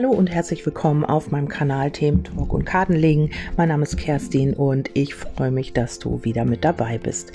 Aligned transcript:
Hallo 0.00 0.12
und 0.12 0.30
herzlich 0.30 0.64
willkommen 0.64 1.04
auf 1.04 1.30
meinem 1.30 1.48
Kanal 1.48 1.90
Themen 1.90 2.24
Talk 2.24 2.54
und 2.54 2.64
Kartenlegen. 2.64 3.28
Mein 3.58 3.68
Name 3.68 3.82
ist 3.82 3.98
Kerstin 3.98 4.54
und 4.54 4.88
ich 4.94 5.14
freue 5.14 5.50
mich, 5.50 5.74
dass 5.74 5.98
du 5.98 6.24
wieder 6.24 6.46
mit 6.46 6.64
dabei 6.64 6.96
bist. 6.96 7.32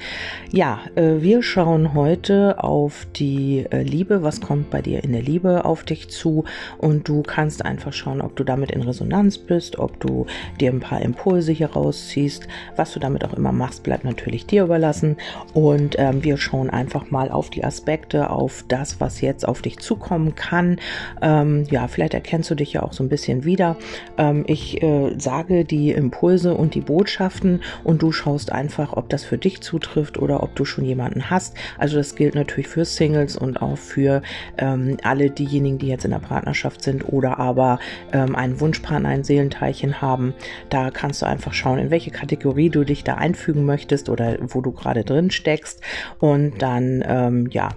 Ja, 0.50 0.80
äh, 0.96 1.22
wir 1.22 1.44
schauen 1.44 1.94
heute 1.94 2.64
auf 2.64 3.06
die 3.16 3.68
äh, 3.70 3.84
Liebe. 3.84 4.24
Was 4.24 4.42
kommt 4.42 4.72
bei 4.72 4.82
dir 4.82 5.04
in 5.04 5.12
der 5.12 5.22
Liebe 5.22 5.64
auf 5.64 5.84
dich 5.84 6.10
zu? 6.10 6.46
Und 6.80 7.08
du 7.08 7.22
kannst 7.22 7.64
einfach 7.64 7.94
schauen, 7.94 8.20
ob 8.20 8.36
du 8.36 8.44
damit 8.44 8.72
in 8.72 8.82
Resonanz 8.82 9.38
bist, 9.38 9.78
ob 9.78 10.00
du 10.00 10.26
dir 10.60 10.72
ein 10.72 10.80
paar 10.80 11.02
Impulse 11.02 11.52
hier 11.52 11.70
rausziehst. 11.70 12.48
Was 12.78 12.94
du 12.94 13.00
damit 13.00 13.24
auch 13.26 13.34
immer 13.34 13.52
machst, 13.52 13.84
bleibt 13.84 14.06
natürlich 14.06 14.48
dir 14.48 14.64
überlassen. 14.64 15.18
Und 15.54 15.98
ähm, 16.00 16.24
wir 16.24 16.38
schauen 16.38 16.72
einfach 16.72 17.12
mal 17.12 17.30
auf 17.30 17.52
die 17.52 17.64
Aspekte, 17.64 18.32
auf 18.32 18.66
das, 18.68 19.00
was 19.00 19.22
jetzt 19.22 19.48
auf 19.48 19.62
dich 19.62 19.78
zukommen 19.78 20.34
kann. 20.34 20.78
Ähm, 21.22 21.66
ja, 21.70 21.88
vielleicht 21.88 22.16
erkennst 22.16 22.50
du 22.50 22.55
dich 22.56 22.74
ja 22.74 22.84
auch 22.84 22.94
so 22.94 23.04
ein 23.04 23.10
bisschen 23.10 23.44
wieder. 23.44 23.78
Ähm, 24.18 24.44
ich 24.48 24.82
äh, 24.82 25.14
sage 25.18 25.66
die 25.66 25.92
Impulse 25.92 26.54
und 26.56 26.76
die 26.76 26.82
Botschaften 26.82 27.62
und 27.84 28.02
du 28.02 28.12
schaust 28.12 28.52
einfach, 28.52 28.94
ob 28.94 29.10
das 29.10 29.24
für 29.24 29.38
dich 29.38 29.62
zutrifft 29.62 30.18
oder 30.18 30.44
ob 30.44 30.56
du 30.56 30.66
schon 30.66 30.86
jemanden 30.86 31.30
hast. 31.30 31.56
Also 31.78 31.98
das 31.98 32.16
gilt 32.16 32.36
natürlich 32.36 32.68
für 32.68 32.86
Singles 32.86 33.36
und 33.36 33.62
auch 33.62 33.78
für 33.78 34.22
ähm, 34.58 34.98
alle 35.04 35.30
diejenigen, 35.30 35.78
die 35.78 35.88
jetzt 35.88 36.06
in 36.06 36.12
der 36.12 36.20
Partnerschaft 36.20 36.84
sind 36.84 37.08
oder 37.08 37.40
aber 37.40 37.80
ähm, 38.14 38.36
einen 38.36 38.60
Wunschpartner, 38.60 39.10
ein 39.10 39.24
Seelenteilchen 39.24 40.02
haben. 40.02 40.34
Da 40.70 40.92
kannst 40.92 41.22
du 41.22 41.26
einfach 41.26 41.54
schauen, 41.54 41.80
in 41.80 41.92
welche 41.92 42.12
Kategorie 42.12 42.70
du 42.70 42.84
dich 42.84 43.04
da 43.04 43.16
einfügen 43.16 43.66
möchtest 43.66 44.10
oder 44.10 44.38
wo 44.42 44.62
du 44.62 44.72
gerade 44.72 45.04
drin 45.04 45.32
steckst 45.32 45.82
und 46.20 46.62
dann 46.62 47.04
ähm, 47.08 47.48
ja 47.52 47.70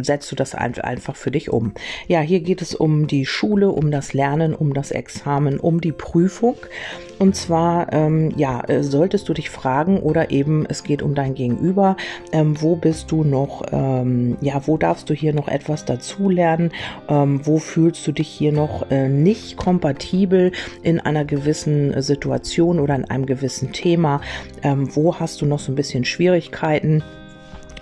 setzt 0.00 0.30
du 0.30 0.36
das 0.36 0.54
einfach 0.54 1.16
für 1.16 1.30
dich 1.30 1.50
um. 1.50 1.72
Ja, 2.06 2.20
hier 2.20 2.40
geht 2.40 2.62
es 2.62 2.74
um 2.74 3.06
die 3.06 3.26
Schule, 3.26 3.70
um 3.70 3.90
das 3.90 4.12
Lernen, 4.18 4.52
um 4.52 4.74
das 4.74 4.90
Examen, 4.90 5.60
um 5.60 5.80
die 5.80 5.92
Prüfung. 5.92 6.56
Und 7.20 7.36
zwar, 7.36 7.92
ähm, 7.92 8.32
ja, 8.36 8.62
äh, 8.68 8.82
solltest 8.82 9.28
du 9.28 9.34
dich 9.34 9.48
fragen 9.48 9.98
oder 10.00 10.30
eben 10.32 10.66
es 10.68 10.82
geht 10.82 11.02
um 11.02 11.14
dein 11.14 11.34
Gegenüber, 11.34 11.96
ähm, 12.32 12.60
wo 12.60 12.74
bist 12.74 13.12
du 13.12 13.22
noch, 13.22 13.62
ähm, 13.72 14.36
ja, 14.40 14.66
wo 14.66 14.76
darfst 14.76 15.08
du 15.08 15.14
hier 15.14 15.32
noch 15.32 15.46
etwas 15.46 15.84
dazulernen, 15.84 16.72
ähm, 17.08 17.40
wo 17.44 17.58
fühlst 17.58 18.06
du 18.06 18.12
dich 18.12 18.28
hier 18.28 18.52
noch 18.52 18.90
äh, 18.90 19.08
nicht 19.08 19.56
kompatibel 19.56 20.52
in 20.82 20.98
einer 20.98 21.24
gewissen 21.24 22.00
Situation 22.02 22.80
oder 22.80 22.96
in 22.96 23.04
einem 23.04 23.26
gewissen 23.26 23.72
Thema, 23.72 24.20
ähm, 24.62 24.88
wo 24.94 25.16
hast 25.16 25.40
du 25.40 25.46
noch 25.46 25.60
so 25.60 25.70
ein 25.70 25.76
bisschen 25.76 26.04
Schwierigkeiten. 26.04 27.02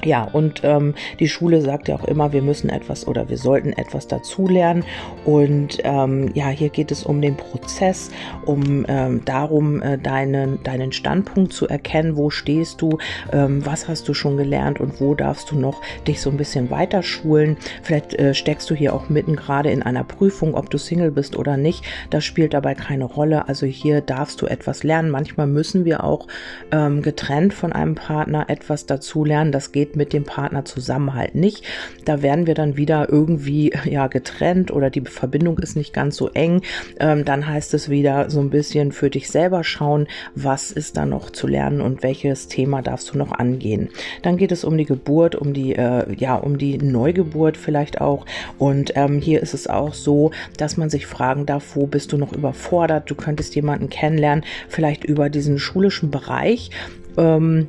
Ja, 0.05 0.25
und 0.25 0.61
ähm, 0.62 0.94
die 1.19 1.28
Schule 1.28 1.61
sagt 1.62 1.89
ja 1.89 1.97
auch 1.97 2.05
immer, 2.05 2.33
wir 2.33 2.42
müssen 2.42 2.69
etwas 2.69 3.06
oder 3.08 3.28
wir 3.28 3.39
sollten 3.39 3.72
etwas 3.72 4.06
dazulernen. 4.06 4.84
Und 5.25 5.78
ähm, 5.84 6.30
ja, 6.34 6.48
hier 6.48 6.69
geht 6.69 6.92
es 6.92 7.05
um 7.05 7.20
den 7.20 7.36
Prozess, 7.36 8.11
um 8.44 8.84
ähm, 8.88 9.22
darum, 9.25 9.83
äh, 9.83 9.98
deinen, 9.98 10.62
deinen 10.62 10.92
Standpunkt 10.92 11.53
zu 11.53 11.66
erkennen, 11.66 12.16
wo 12.16 12.30
stehst 12.30 12.83
du, 12.83 12.98
ähm, 13.33 13.64
was 13.64 13.88
hast 13.88 14.08
du 14.08 14.14
schon 14.14 14.36
gelernt 14.36 14.80
und 14.80 15.00
wo 15.00 15.14
darfst 15.14 15.50
du 15.50 15.58
noch 15.58 15.80
dich 16.06 16.20
so 16.20 16.31
ein 16.31 16.36
bisschen 16.36 16.70
weiter 16.70 17.03
schulen. 17.03 17.56
Vielleicht 17.83 18.14
äh, 18.14 18.34
steckst 18.34 18.69
du 18.70 18.75
hier 18.75 18.94
auch 18.94 19.08
mitten 19.08 19.34
gerade 19.34 19.70
in 19.70 19.83
einer 19.83 20.05
Prüfung, 20.05 20.55
ob 20.55 20.70
du 20.70 20.78
Single 20.78 21.10
bist 21.10 21.36
oder 21.36 21.56
nicht. 21.56 21.84
Das 22.10 22.25
spielt 22.25 22.55
dabei 22.55 22.75
keine 22.75 23.05
Rolle. 23.05 23.48
Also 23.48 23.66
hier 23.66 24.03
darfst 24.03 24.42
du 24.42 24.47
etwas 24.47 24.84
lernen. 24.84 25.10
Manchmal 25.10 25.47
müssen 25.47 25.84
wir 25.84 26.05
auch 26.05 26.28
ähm, 26.70 27.03
getrennt 27.03 27.55
von 27.55 27.72
einem 27.72 27.94
Partner 27.94 28.44
etwas 28.48 28.86
dazulernen. 28.86 29.53
Das 29.53 29.72
geht 29.72 29.85
mit 29.94 30.12
dem 30.12 30.24
Partner 30.24 30.64
zusammen 30.64 31.14
halt 31.14 31.34
nicht. 31.34 31.64
Da 32.04 32.22
werden 32.22 32.46
wir 32.46 32.54
dann 32.54 32.76
wieder 32.76 33.08
irgendwie 33.08 33.72
ja 33.84 34.06
getrennt 34.08 34.70
oder 34.70 34.90
die 34.90 35.02
Verbindung 35.02 35.58
ist 35.58 35.76
nicht 35.76 35.92
ganz 35.92 36.16
so 36.16 36.30
eng. 36.30 36.62
Ähm, 36.98 37.24
dann 37.24 37.46
heißt 37.46 37.74
es 37.74 37.88
wieder 37.88 38.30
so 38.30 38.40
ein 38.40 38.50
bisschen 38.50 38.92
für 38.92 39.10
dich 39.10 39.30
selber 39.30 39.62
schauen, 39.62 40.08
was 40.34 40.70
ist 40.72 40.96
da 40.96 41.06
noch 41.06 41.30
zu 41.30 41.46
lernen 41.46 41.80
und 41.80 42.02
welches 42.02 42.48
Thema 42.48 42.82
darfst 42.82 43.12
du 43.12 43.19
noch 43.19 43.32
angehen. 43.32 43.91
Dann 44.22 44.36
geht 44.36 44.52
es 44.52 44.64
um 44.64 44.76
die 44.76 44.84
Geburt, 44.84 45.34
um 45.34 45.52
die 45.52 45.76
äh, 45.76 46.12
ja 46.14 46.36
um 46.36 46.58
die 46.58 46.78
Neugeburt 46.78 47.56
vielleicht 47.56 48.00
auch. 48.00 48.25
Und 48.58 48.92
ähm, 48.96 49.20
hier 49.20 49.42
ist 49.42 49.54
es 49.54 49.66
auch 49.66 49.94
so, 49.94 50.30
dass 50.56 50.76
man 50.76 50.91
sich 50.91 51.06
fragen 51.06 51.46
darf, 51.46 51.76
wo 51.76 51.86
bist 51.86 52.12
du 52.12 52.16
noch 52.16 52.32
überfordert? 52.32 53.10
Du 53.10 53.14
könntest 53.14 53.54
jemanden 53.54 53.91
kennenlernen, 53.91 54.44
vielleicht 54.69 55.04
über 55.04 55.28
diesen 55.28 55.58
schulischen 55.58 56.10
Bereich. 56.10 56.70
Ähm, 57.16 57.69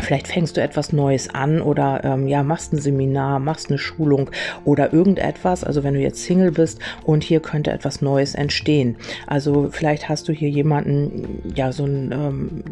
Vielleicht 0.00 0.28
fängst 0.28 0.56
du 0.56 0.62
etwas 0.62 0.92
Neues 0.92 1.28
an 1.34 1.60
oder 1.60 2.02
ähm, 2.04 2.28
ja, 2.28 2.42
machst 2.42 2.72
ein 2.72 2.78
Seminar, 2.78 3.38
machst 3.40 3.68
eine 3.68 3.78
Schulung 3.78 4.30
oder 4.64 4.92
irgendetwas. 4.92 5.64
Also 5.64 5.82
wenn 5.82 5.94
du 5.94 6.00
jetzt 6.00 6.24
Single 6.24 6.52
bist 6.52 6.80
und 7.04 7.24
hier 7.24 7.40
könnte 7.40 7.72
etwas 7.72 8.00
Neues 8.00 8.34
entstehen. 8.34 8.96
Also 9.26 9.68
vielleicht 9.70 10.08
hast 10.08 10.28
du 10.28 10.32
hier 10.32 10.50
jemanden, 10.50 11.52
ja, 11.54 11.72
so 11.72 11.84
ein 11.84 12.12
ähm, 12.12 12.64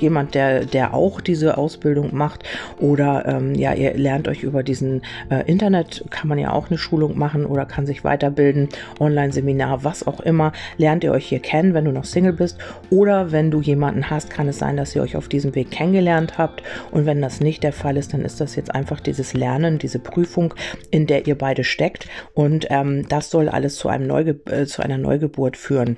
jemand, 0.00 0.34
der, 0.34 0.64
der 0.64 0.94
auch 0.94 1.20
diese 1.20 1.56
Ausbildung 1.58 2.14
macht. 2.14 2.44
Oder 2.78 3.24
ähm, 3.26 3.54
ja, 3.54 3.74
ihr 3.74 3.94
lernt 3.94 4.28
euch 4.28 4.42
über 4.42 4.62
diesen 4.62 5.02
äh, 5.30 5.48
Internet, 5.50 6.04
kann 6.10 6.28
man 6.28 6.38
ja 6.38 6.52
auch 6.52 6.68
eine 6.68 6.78
Schulung 6.78 7.18
machen 7.18 7.46
oder 7.46 7.66
kann 7.66 7.86
sich 7.86 8.04
weiterbilden, 8.04 8.68
Online-Seminar, 9.00 9.84
was 9.84 10.06
auch 10.06 10.20
immer, 10.20 10.52
lernt 10.76 11.04
ihr 11.04 11.12
euch 11.12 11.26
hier 11.26 11.40
kennen, 11.40 11.74
wenn 11.74 11.84
du 11.84 11.92
noch 11.92 12.04
Single 12.04 12.32
bist. 12.32 12.58
Oder 12.90 13.32
wenn 13.32 13.50
du 13.50 13.60
jemanden 13.60 14.10
hast, 14.10 14.30
kann 14.30 14.48
es 14.48 14.58
sein, 14.58 14.76
dass 14.76 14.94
ihr 14.94 15.02
euch 15.02 15.16
auf 15.16 15.28
diesem 15.28 15.54
Weg 15.54 15.70
kennengelernt 15.70 16.38
habt. 16.38 16.62
Und 16.90 17.06
wenn 17.06 17.22
das 17.22 17.40
nicht 17.40 17.62
der 17.62 17.72
Fall 17.72 17.96
ist, 17.96 18.12
dann 18.12 18.22
ist 18.22 18.40
das 18.40 18.56
jetzt 18.56 18.74
einfach 18.74 19.00
dieses 19.00 19.34
Lernen, 19.34 19.78
diese 19.78 19.98
Prüfung, 19.98 20.54
in 20.90 21.06
der 21.06 21.26
ihr 21.26 21.36
beide 21.36 21.64
steckt. 21.64 22.08
Und 22.34 22.66
ähm, 22.70 23.08
das 23.08 23.30
soll 23.30 23.48
alles 23.48 23.76
zu 23.76 23.88
einem 23.88 24.06
Neuge 24.06 24.38
äh, 24.50 24.66
zu 24.66 24.82
einer 24.82 24.98
Neugeburt 24.98 25.56
führen. 25.56 25.96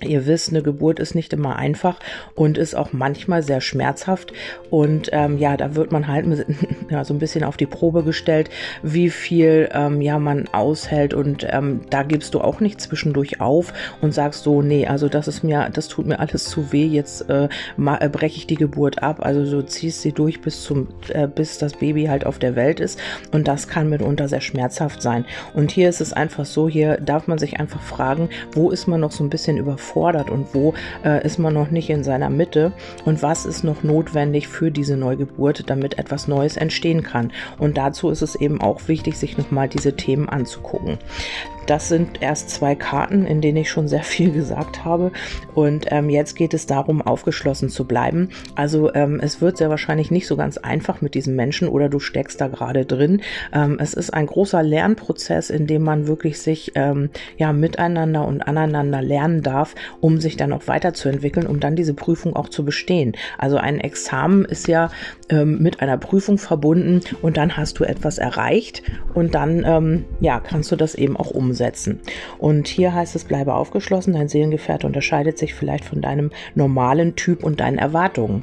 Ihr 0.00 0.26
wisst, 0.26 0.50
eine 0.50 0.62
Geburt 0.62 1.00
ist 1.00 1.14
nicht 1.14 1.32
immer 1.32 1.56
einfach 1.56 1.98
und 2.36 2.56
ist 2.56 2.76
auch 2.76 2.92
manchmal 2.92 3.42
sehr 3.42 3.60
schmerzhaft. 3.60 4.32
Und 4.70 5.08
ähm, 5.12 5.38
ja, 5.38 5.56
da 5.56 5.74
wird 5.74 5.90
man 5.90 6.06
halt 6.06 6.26
ja, 6.90 7.04
so 7.04 7.14
ein 7.14 7.18
bisschen 7.18 7.42
auf 7.42 7.56
die 7.56 7.66
Probe 7.66 8.04
gestellt, 8.04 8.48
wie 8.82 9.10
viel 9.10 9.68
ähm, 9.72 10.00
ja 10.00 10.20
man 10.20 10.46
aushält. 10.48 11.14
Und 11.14 11.46
ähm, 11.50 11.80
da 11.90 12.04
gibst 12.04 12.34
du 12.34 12.40
auch 12.40 12.60
nicht 12.60 12.80
zwischendurch 12.80 13.40
auf 13.40 13.72
und 14.00 14.14
sagst 14.14 14.44
so, 14.44 14.62
nee, 14.62 14.86
also 14.86 15.08
das 15.08 15.26
ist 15.26 15.42
mir, 15.42 15.68
das 15.72 15.88
tut 15.88 16.06
mir 16.06 16.20
alles 16.20 16.44
zu 16.44 16.72
weh. 16.72 16.86
Jetzt 16.86 17.28
äh, 17.28 17.48
äh, 17.76 18.08
breche 18.08 18.36
ich 18.36 18.46
die 18.46 18.54
Geburt 18.54 19.02
ab. 19.02 19.18
Also 19.20 19.44
du 19.50 19.66
ziehst 19.66 20.02
sie 20.02 20.12
durch 20.12 20.40
bis 20.40 20.62
zum, 20.62 20.88
äh, 21.08 21.26
bis 21.26 21.58
das 21.58 21.72
Baby 21.72 22.04
halt 22.04 22.24
auf 22.24 22.38
der 22.38 22.54
Welt 22.54 22.78
ist. 22.78 23.00
Und 23.32 23.48
das 23.48 23.66
kann 23.66 23.88
mitunter 23.88 24.28
sehr 24.28 24.40
schmerzhaft 24.40 25.02
sein. 25.02 25.24
Und 25.54 25.72
hier 25.72 25.88
ist 25.88 26.00
es 26.00 26.12
einfach 26.12 26.44
so, 26.44 26.68
hier 26.68 26.98
darf 26.98 27.26
man 27.26 27.38
sich 27.38 27.58
einfach 27.58 27.82
fragen, 27.82 28.28
wo 28.52 28.70
ist 28.70 28.86
man 28.86 29.00
noch 29.00 29.10
so 29.10 29.24
ein 29.24 29.30
bisschen 29.30 29.56
überfordert 29.56 29.87
überfordert 29.88 30.30
und 30.30 30.54
wo 30.54 30.74
äh, 31.04 31.24
ist 31.24 31.38
man 31.38 31.54
noch 31.54 31.70
nicht 31.70 31.90
in 31.90 32.04
seiner 32.04 32.30
Mitte 32.30 32.72
und 33.04 33.22
was 33.22 33.46
ist 33.46 33.64
noch 33.64 33.82
notwendig 33.82 34.48
für 34.48 34.70
diese 34.70 34.96
Neugeburt, 34.96 35.68
damit 35.68 35.98
etwas 35.98 36.28
Neues 36.28 36.56
entstehen 36.56 37.02
kann. 37.02 37.32
Und 37.58 37.76
dazu 37.76 38.10
ist 38.10 38.22
es 38.22 38.34
eben 38.34 38.60
auch 38.60 38.88
wichtig, 38.88 39.16
sich 39.16 39.38
nochmal 39.38 39.68
diese 39.68 39.94
Themen 39.94 40.28
anzugucken. 40.28 40.98
Das 41.68 41.88
sind 41.88 42.22
erst 42.22 42.48
zwei 42.48 42.74
Karten, 42.74 43.26
in 43.26 43.42
denen 43.42 43.58
ich 43.58 43.70
schon 43.70 43.88
sehr 43.88 44.02
viel 44.02 44.32
gesagt 44.32 44.86
habe. 44.86 45.12
Und 45.54 45.86
ähm, 45.90 46.08
jetzt 46.08 46.34
geht 46.34 46.54
es 46.54 46.64
darum, 46.64 47.02
aufgeschlossen 47.02 47.68
zu 47.68 47.84
bleiben. 47.84 48.30
Also 48.54 48.92
ähm, 48.94 49.20
es 49.22 49.42
wird 49.42 49.58
sehr 49.58 49.68
wahrscheinlich 49.68 50.10
nicht 50.10 50.26
so 50.26 50.36
ganz 50.36 50.56
einfach 50.56 51.02
mit 51.02 51.14
diesem 51.14 51.36
Menschen 51.36 51.68
oder 51.68 51.90
du 51.90 52.00
steckst 52.00 52.40
da 52.40 52.48
gerade 52.48 52.86
drin. 52.86 53.20
Ähm, 53.52 53.76
es 53.80 53.92
ist 53.92 54.14
ein 54.14 54.24
großer 54.24 54.62
Lernprozess, 54.62 55.50
in 55.50 55.66
dem 55.66 55.82
man 55.82 56.06
wirklich 56.06 56.40
sich 56.40 56.72
ähm, 56.74 57.10
ja 57.36 57.52
miteinander 57.52 58.26
und 58.26 58.40
aneinander 58.40 59.02
lernen 59.02 59.42
darf, 59.42 59.74
um 60.00 60.20
sich 60.20 60.38
dann 60.38 60.54
auch 60.54 60.68
weiterzuentwickeln, 60.68 61.46
um 61.46 61.60
dann 61.60 61.76
diese 61.76 61.92
Prüfung 61.92 62.34
auch 62.34 62.48
zu 62.48 62.64
bestehen. 62.64 63.12
Also 63.36 63.58
ein 63.58 63.78
Examen 63.78 64.46
ist 64.46 64.68
ja 64.68 64.90
ähm, 65.28 65.58
mit 65.58 65.82
einer 65.82 65.98
Prüfung 65.98 66.38
verbunden 66.38 67.02
und 67.20 67.36
dann 67.36 67.58
hast 67.58 67.78
du 67.78 67.84
etwas 67.84 68.16
erreicht 68.16 68.82
und 69.12 69.34
dann 69.34 69.64
ähm, 69.66 70.04
ja 70.20 70.40
kannst 70.40 70.72
du 70.72 70.76
das 70.76 70.94
eben 70.94 71.18
auch 71.18 71.30
umsetzen 71.30 71.57
umsetzen. 71.58 72.00
Und 72.38 72.68
hier 72.68 72.94
heißt 72.94 73.16
es, 73.16 73.24
bleibe 73.24 73.54
aufgeschlossen, 73.54 74.14
dein 74.14 74.28
Seelengefährte 74.28 74.86
unterscheidet 74.86 75.38
sich 75.38 75.54
vielleicht 75.54 75.84
von 75.84 76.00
deinem 76.00 76.30
normalen 76.54 77.16
Typ 77.16 77.42
und 77.42 77.60
deinen 77.60 77.78
Erwartungen. 77.78 78.42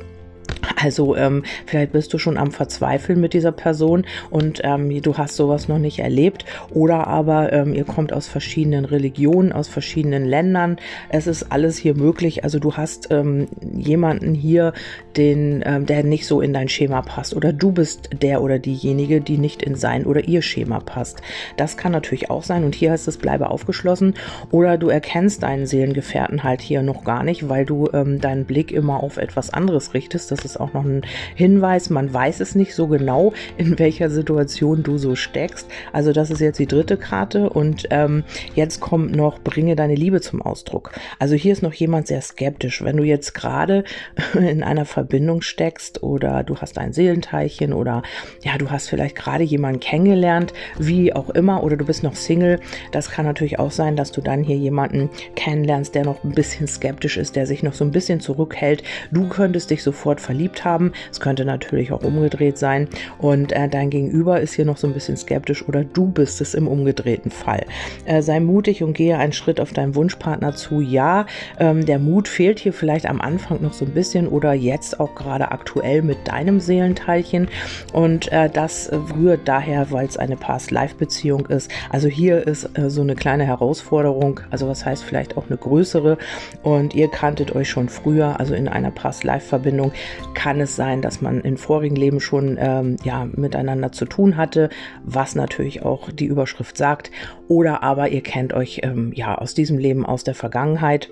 Also 0.75 1.15
ähm, 1.15 1.43
vielleicht 1.65 1.93
bist 1.93 2.13
du 2.13 2.17
schon 2.17 2.37
am 2.37 2.51
Verzweifeln 2.51 3.19
mit 3.19 3.33
dieser 3.33 3.51
Person 3.51 4.05
und 4.29 4.61
ähm, 4.63 5.01
du 5.01 5.17
hast 5.17 5.35
sowas 5.35 5.67
noch 5.67 5.79
nicht 5.79 5.99
erlebt 5.99 6.45
oder 6.71 7.07
aber 7.07 7.53
ähm, 7.53 7.73
ihr 7.73 7.85
kommt 7.85 8.13
aus 8.13 8.27
verschiedenen 8.27 8.85
Religionen, 8.85 9.51
aus 9.51 9.67
verschiedenen 9.67 10.25
Ländern. 10.25 10.77
Es 11.09 11.27
ist 11.27 11.51
alles 11.51 11.77
hier 11.77 11.95
möglich. 11.95 12.43
Also 12.43 12.59
du 12.59 12.73
hast 12.73 13.11
ähm, 13.11 13.47
jemanden 13.61 14.33
hier, 14.33 14.73
den, 15.17 15.63
ähm, 15.65 15.85
der 15.85 16.03
nicht 16.03 16.27
so 16.27 16.41
in 16.41 16.53
dein 16.53 16.69
Schema 16.69 17.01
passt 17.01 17.35
oder 17.35 17.53
du 17.53 17.71
bist 17.71 18.09
der 18.21 18.41
oder 18.41 18.59
diejenige, 18.59 19.21
die 19.21 19.37
nicht 19.37 19.61
in 19.61 19.75
sein 19.75 20.05
oder 20.05 20.27
ihr 20.27 20.41
Schema 20.41 20.79
passt. 20.79 21.21
Das 21.57 21.77
kann 21.77 21.91
natürlich 21.91 22.29
auch 22.29 22.43
sein 22.43 22.63
und 22.63 22.75
hier 22.75 22.91
heißt 22.91 23.07
es, 23.07 23.17
bleibe 23.17 23.49
aufgeschlossen 23.49 24.15
oder 24.51 24.77
du 24.77 24.89
erkennst 24.89 25.43
deinen 25.43 25.65
Seelengefährten 25.65 26.43
halt 26.43 26.61
hier 26.61 26.81
noch 26.81 27.03
gar 27.03 27.23
nicht, 27.23 27.49
weil 27.49 27.65
du 27.65 27.89
ähm, 27.93 28.19
deinen 28.19 28.45
Blick 28.45 28.71
immer 28.71 29.01
auf 29.01 29.17
etwas 29.17 29.51
anderes 29.51 29.93
richtest. 29.93 30.31
Das 30.31 30.43
ist 30.45 30.54
auch 30.57 30.73
noch 30.73 30.85
ein 30.85 31.05
Hinweis, 31.35 31.89
man 31.89 32.13
weiß 32.13 32.39
es 32.39 32.55
nicht 32.55 32.75
so 32.75 32.87
genau, 32.87 33.33
in 33.57 33.77
welcher 33.79 34.09
Situation 34.09 34.83
du 34.83 34.97
so 34.97 35.15
steckst. 35.15 35.67
Also 35.93 36.11
das 36.13 36.31
ist 36.31 36.41
jetzt 36.41 36.59
die 36.59 36.67
dritte 36.67 36.97
Karte 36.97 37.49
und 37.49 37.87
ähm, 37.89 38.23
jetzt 38.55 38.79
kommt 38.79 39.15
noch, 39.15 39.39
bringe 39.39 39.75
deine 39.75 39.95
Liebe 39.95 40.21
zum 40.21 40.41
Ausdruck. 40.41 40.91
Also 41.19 41.35
hier 41.35 41.53
ist 41.53 41.63
noch 41.63 41.73
jemand 41.73 42.07
sehr 42.07 42.21
skeptisch. 42.21 42.83
Wenn 42.83 42.97
du 42.97 43.03
jetzt 43.03 43.33
gerade 43.33 43.83
in 44.33 44.63
einer 44.63 44.85
Verbindung 44.85 45.41
steckst 45.41 46.03
oder 46.03 46.43
du 46.43 46.57
hast 46.57 46.77
ein 46.77 46.93
Seelenteilchen 46.93 47.73
oder 47.73 48.03
ja, 48.43 48.57
du 48.57 48.69
hast 48.69 48.89
vielleicht 48.89 49.15
gerade 49.15 49.43
jemanden 49.43 49.79
kennengelernt, 49.79 50.53
wie 50.77 51.13
auch 51.13 51.29
immer, 51.29 51.63
oder 51.63 51.77
du 51.77 51.85
bist 51.85 52.03
noch 52.03 52.15
Single, 52.15 52.59
das 52.91 53.09
kann 53.09 53.25
natürlich 53.25 53.59
auch 53.59 53.71
sein, 53.71 53.95
dass 53.95 54.11
du 54.11 54.21
dann 54.21 54.43
hier 54.43 54.57
jemanden 54.57 55.09
kennenlernst, 55.35 55.95
der 55.95 56.05
noch 56.05 56.23
ein 56.23 56.31
bisschen 56.31 56.67
skeptisch 56.67 57.17
ist, 57.17 57.35
der 57.35 57.45
sich 57.45 57.63
noch 57.63 57.73
so 57.73 57.83
ein 57.83 57.91
bisschen 57.91 58.19
zurückhält. 58.19 58.83
Du 59.11 59.27
könntest 59.27 59.69
dich 59.69 59.83
sofort 59.83 60.21
verliebt 60.45 60.65
haben. 60.65 60.91
Es 61.11 61.19
könnte 61.19 61.45
natürlich 61.45 61.91
auch 61.91 62.03
umgedreht 62.03 62.57
sein. 62.57 62.87
Und 63.17 63.51
äh, 63.51 63.67
dein 63.67 63.89
Gegenüber 63.89 64.39
ist 64.39 64.53
hier 64.53 64.65
noch 64.65 64.77
so 64.77 64.87
ein 64.87 64.93
bisschen 64.93 65.17
skeptisch 65.17 65.67
oder 65.67 65.83
du 65.83 66.07
bist 66.07 66.41
es 66.41 66.53
im 66.53 66.67
umgedrehten 66.67 67.31
Fall. 67.31 67.65
Äh, 68.05 68.21
sei 68.21 68.39
mutig 68.39 68.83
und 68.83 68.93
gehe 68.93 69.17
einen 69.17 69.33
Schritt 69.33 69.59
auf 69.59 69.73
deinen 69.73 69.95
Wunschpartner 69.95 70.55
zu. 70.55 70.81
Ja, 70.81 71.25
ähm, 71.59 71.85
der 71.85 71.99
Mut 71.99 72.27
fehlt 72.27 72.59
hier 72.59 72.73
vielleicht 72.73 73.07
am 73.07 73.21
Anfang 73.21 73.61
noch 73.61 73.73
so 73.73 73.85
ein 73.85 73.93
bisschen 73.93 74.27
oder 74.27 74.53
jetzt 74.53 74.99
auch 74.99 75.15
gerade 75.15 75.51
aktuell 75.51 76.01
mit 76.01 76.27
deinem 76.27 76.59
Seelenteilchen. 76.59 77.47
Und 77.91 78.31
äh, 78.31 78.49
das 78.49 78.91
rührt 78.91 79.47
daher, 79.47 79.91
weil 79.91 80.05
es 80.05 80.17
eine 80.17 80.37
Past-Life-Beziehung 80.37 81.47
ist. 81.47 81.71
Also 81.89 82.07
hier 82.07 82.45
ist 82.45 82.77
äh, 82.77 82.89
so 82.89 83.01
eine 83.01 83.15
kleine 83.15 83.45
Herausforderung. 83.45 84.41
Also 84.51 84.67
was 84.67 84.85
heißt 84.85 85.03
vielleicht 85.03 85.37
auch 85.37 85.47
eine 85.47 85.57
größere. 85.57 86.17
Und 86.61 86.93
ihr 86.93 87.07
kanntet 87.07 87.55
euch 87.55 87.69
schon 87.69 87.89
früher, 87.89 88.39
also 88.39 88.53
in 88.53 88.67
einer 88.67 88.91
Past-Life-Verbindung 88.91 89.91
kann 90.35 90.61
es 90.61 90.75
sein, 90.75 91.01
dass 91.01 91.21
man 91.21 91.41
in 91.41 91.57
vorigen 91.57 91.95
Leben 91.95 92.19
schon 92.19 92.57
ähm, 92.59 92.97
ja 93.03 93.27
miteinander 93.33 93.91
zu 93.91 94.05
tun 94.05 94.37
hatte, 94.37 94.69
was 95.03 95.33
natürlich 95.33 95.81
auch 95.83 96.11
die 96.11 96.25
Überschrift 96.25 96.77
sagt. 96.77 97.09
Oder 97.47 97.81
aber 97.81 98.09
ihr 98.09 98.21
kennt 98.21 98.53
euch 98.53 98.81
ähm, 98.83 99.11
ja 99.15 99.35
aus 99.35 99.55
diesem 99.55 99.79
Leben 99.79 100.05
aus 100.05 100.23
der 100.23 100.35
Vergangenheit 100.35 101.09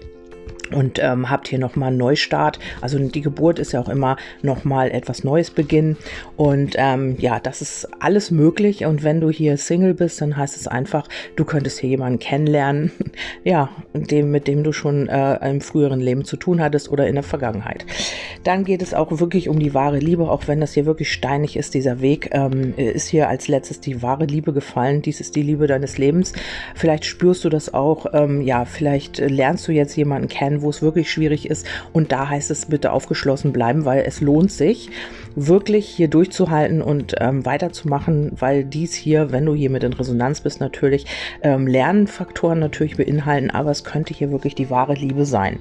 und 0.73 0.99
ähm, 1.01 1.29
habt 1.29 1.47
hier 1.47 1.59
nochmal 1.59 1.89
einen 1.89 1.97
Neustart. 1.97 2.59
Also 2.81 2.99
die 2.99 3.21
Geburt 3.21 3.59
ist 3.59 3.71
ja 3.73 3.81
auch 3.81 3.89
immer 3.89 4.17
nochmal 4.41 4.91
etwas 4.91 5.23
Neues 5.23 5.51
beginnen. 5.51 5.97
Und 6.35 6.75
ähm, 6.77 7.15
ja, 7.19 7.39
das 7.39 7.61
ist 7.61 7.87
alles 7.99 8.31
möglich. 8.31 8.85
Und 8.85 9.03
wenn 9.03 9.21
du 9.21 9.29
hier 9.29 9.57
Single 9.57 9.93
bist, 9.93 10.21
dann 10.21 10.37
heißt 10.37 10.57
es 10.57 10.67
einfach, 10.67 11.07
du 11.35 11.45
könntest 11.45 11.79
hier 11.79 11.89
jemanden 11.89 12.19
kennenlernen, 12.19 12.91
ja, 13.43 13.69
dem, 13.93 14.31
mit 14.31 14.47
dem 14.47 14.63
du 14.63 14.73
schon 14.73 15.07
äh, 15.07 15.49
im 15.49 15.61
früheren 15.61 15.99
Leben 15.99 16.25
zu 16.25 16.37
tun 16.37 16.61
hattest 16.61 16.89
oder 16.89 17.07
in 17.07 17.15
der 17.15 17.23
Vergangenheit. 17.23 17.85
Dann 18.43 18.63
geht 18.63 18.81
es 18.81 18.93
auch 18.93 19.19
wirklich 19.19 19.49
um 19.49 19.59
die 19.59 19.73
wahre 19.73 19.99
Liebe, 19.99 20.29
auch 20.29 20.47
wenn 20.47 20.59
das 20.59 20.73
hier 20.73 20.85
wirklich 20.85 21.11
steinig 21.11 21.55
ist, 21.55 21.73
dieser 21.73 22.01
Weg, 22.01 22.29
ähm, 22.33 22.73
ist 22.77 23.07
hier 23.07 23.29
als 23.29 23.47
letztes 23.47 23.79
die 23.79 24.01
wahre 24.01 24.25
Liebe 24.25 24.53
gefallen. 24.53 25.01
Dies 25.01 25.21
ist 25.21 25.35
die 25.35 25.43
Liebe 25.43 25.67
deines 25.67 25.97
Lebens. 25.97 26.33
Vielleicht 26.75 27.05
spürst 27.05 27.43
du 27.45 27.49
das 27.49 27.73
auch, 27.73 28.07
ähm, 28.13 28.41
ja, 28.41 28.65
vielleicht 28.65 29.19
lernst 29.19 29.67
du 29.67 29.71
jetzt 29.71 29.95
jemanden 29.95 30.27
kennen, 30.27 30.61
wo 30.63 30.69
es 30.69 30.81
wirklich 30.81 31.11
schwierig 31.11 31.49
ist. 31.49 31.65
Und 31.91 32.11
da 32.11 32.29
heißt 32.29 32.51
es 32.51 32.65
bitte 32.65 32.91
aufgeschlossen 32.91 33.53
bleiben, 33.53 33.85
weil 33.85 34.03
es 34.05 34.21
lohnt 34.21 34.51
sich 34.51 34.89
wirklich 35.35 35.87
hier 35.87 36.07
durchzuhalten 36.07 36.81
und 36.81 37.15
ähm, 37.19 37.45
weiterzumachen, 37.45 38.31
weil 38.35 38.63
dies 38.63 38.93
hier, 38.93 39.31
wenn 39.31 39.45
du 39.45 39.53
hier 39.53 39.69
mit 39.69 39.83
in 39.83 39.93
Resonanz 39.93 40.41
bist, 40.41 40.59
natürlich 40.59 41.05
ähm, 41.41 41.67
Lernfaktoren 41.67 42.59
natürlich 42.59 42.97
beinhalten, 42.97 43.49
aber 43.49 43.71
es 43.71 43.83
könnte 43.83 44.13
hier 44.13 44.31
wirklich 44.31 44.55
die 44.55 44.69
wahre 44.69 44.93
Liebe 44.93 45.25
sein. 45.25 45.59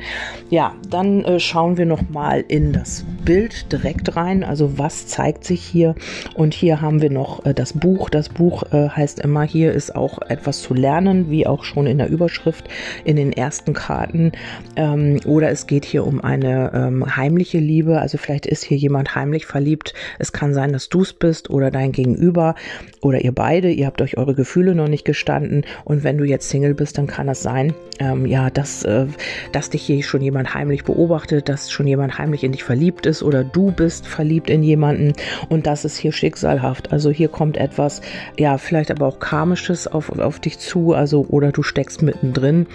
Ja, 0.50 0.74
dann 0.88 1.24
äh, 1.24 1.40
schauen 1.40 1.76
wir 1.76 1.86
noch 1.86 2.08
mal 2.10 2.44
in 2.46 2.72
das 2.72 3.04
Bild 3.24 3.72
direkt 3.72 4.16
rein. 4.16 4.44
Also 4.44 4.78
was 4.78 5.06
zeigt 5.06 5.44
sich 5.44 5.62
hier? 5.62 5.94
Und 6.34 6.54
hier 6.54 6.80
haben 6.80 7.00
wir 7.00 7.10
noch 7.10 7.44
äh, 7.46 7.54
das 7.54 7.72
Buch. 7.72 8.10
Das 8.10 8.28
Buch 8.28 8.64
äh, 8.72 8.88
heißt 8.88 9.20
immer, 9.20 9.42
hier 9.42 9.72
ist 9.72 9.94
auch 9.94 10.20
etwas 10.28 10.60
zu 10.62 10.74
lernen, 10.74 11.30
wie 11.30 11.46
auch 11.46 11.64
schon 11.64 11.86
in 11.86 11.98
der 11.98 12.08
Überschrift 12.08 12.68
in 13.04 13.16
den 13.16 13.32
ersten 13.32 13.72
Karten. 13.72 14.32
Ähm, 14.76 15.20
oder 15.24 15.50
es 15.50 15.66
geht 15.66 15.84
hier 15.84 16.06
um 16.06 16.20
eine 16.20 16.72
ähm, 16.74 17.16
heimliche 17.16 17.58
Liebe. 17.58 18.00
Also 18.00 18.18
vielleicht 18.18 18.46
ist 18.46 18.64
hier 18.64 18.76
jemand 18.76 19.14
heimlich 19.14 19.46
verliebt 19.46 19.61
verliebt. 19.62 19.94
Es 20.18 20.32
kann 20.32 20.54
sein, 20.54 20.72
dass 20.72 20.88
du 20.88 21.02
es 21.02 21.12
bist 21.12 21.48
oder 21.48 21.70
dein 21.70 21.92
Gegenüber 21.92 22.56
oder 23.00 23.22
ihr 23.22 23.32
beide. 23.32 23.70
Ihr 23.70 23.86
habt 23.86 24.02
euch 24.02 24.18
eure 24.18 24.34
Gefühle 24.34 24.74
noch 24.74 24.88
nicht 24.88 25.04
gestanden. 25.04 25.64
Und 25.84 26.02
wenn 26.02 26.18
du 26.18 26.24
jetzt 26.24 26.48
Single 26.48 26.74
bist, 26.74 26.98
dann 26.98 27.06
kann 27.06 27.28
es 27.28 27.42
sein, 27.42 27.74
ähm, 28.00 28.26
ja, 28.26 28.50
dass, 28.50 28.82
äh, 28.84 29.06
dass 29.52 29.70
dich 29.70 29.82
hier 29.82 30.02
schon 30.02 30.20
jemand 30.20 30.52
heimlich 30.54 30.82
beobachtet, 30.82 31.48
dass 31.48 31.70
schon 31.70 31.86
jemand 31.86 32.18
heimlich 32.18 32.42
in 32.42 32.50
dich 32.50 32.64
verliebt 32.64 33.06
ist 33.06 33.22
oder 33.22 33.44
du 33.44 33.70
bist 33.70 34.06
verliebt 34.08 34.50
in 34.50 34.64
jemanden. 34.64 35.12
Und 35.48 35.68
das 35.68 35.84
ist 35.84 35.96
hier 35.96 36.12
schicksalhaft. 36.12 36.92
Also 36.92 37.10
hier 37.10 37.28
kommt 37.28 37.56
etwas, 37.56 38.00
ja, 38.36 38.58
vielleicht 38.58 38.90
aber 38.90 39.06
auch 39.06 39.20
karmisches 39.20 39.86
auf, 39.86 40.10
auf 40.18 40.40
dich 40.40 40.58
zu. 40.58 40.92
Also, 40.92 41.24
oder 41.28 41.52
du 41.52 41.62
steckst 41.62 42.02
mittendrin. 42.02 42.66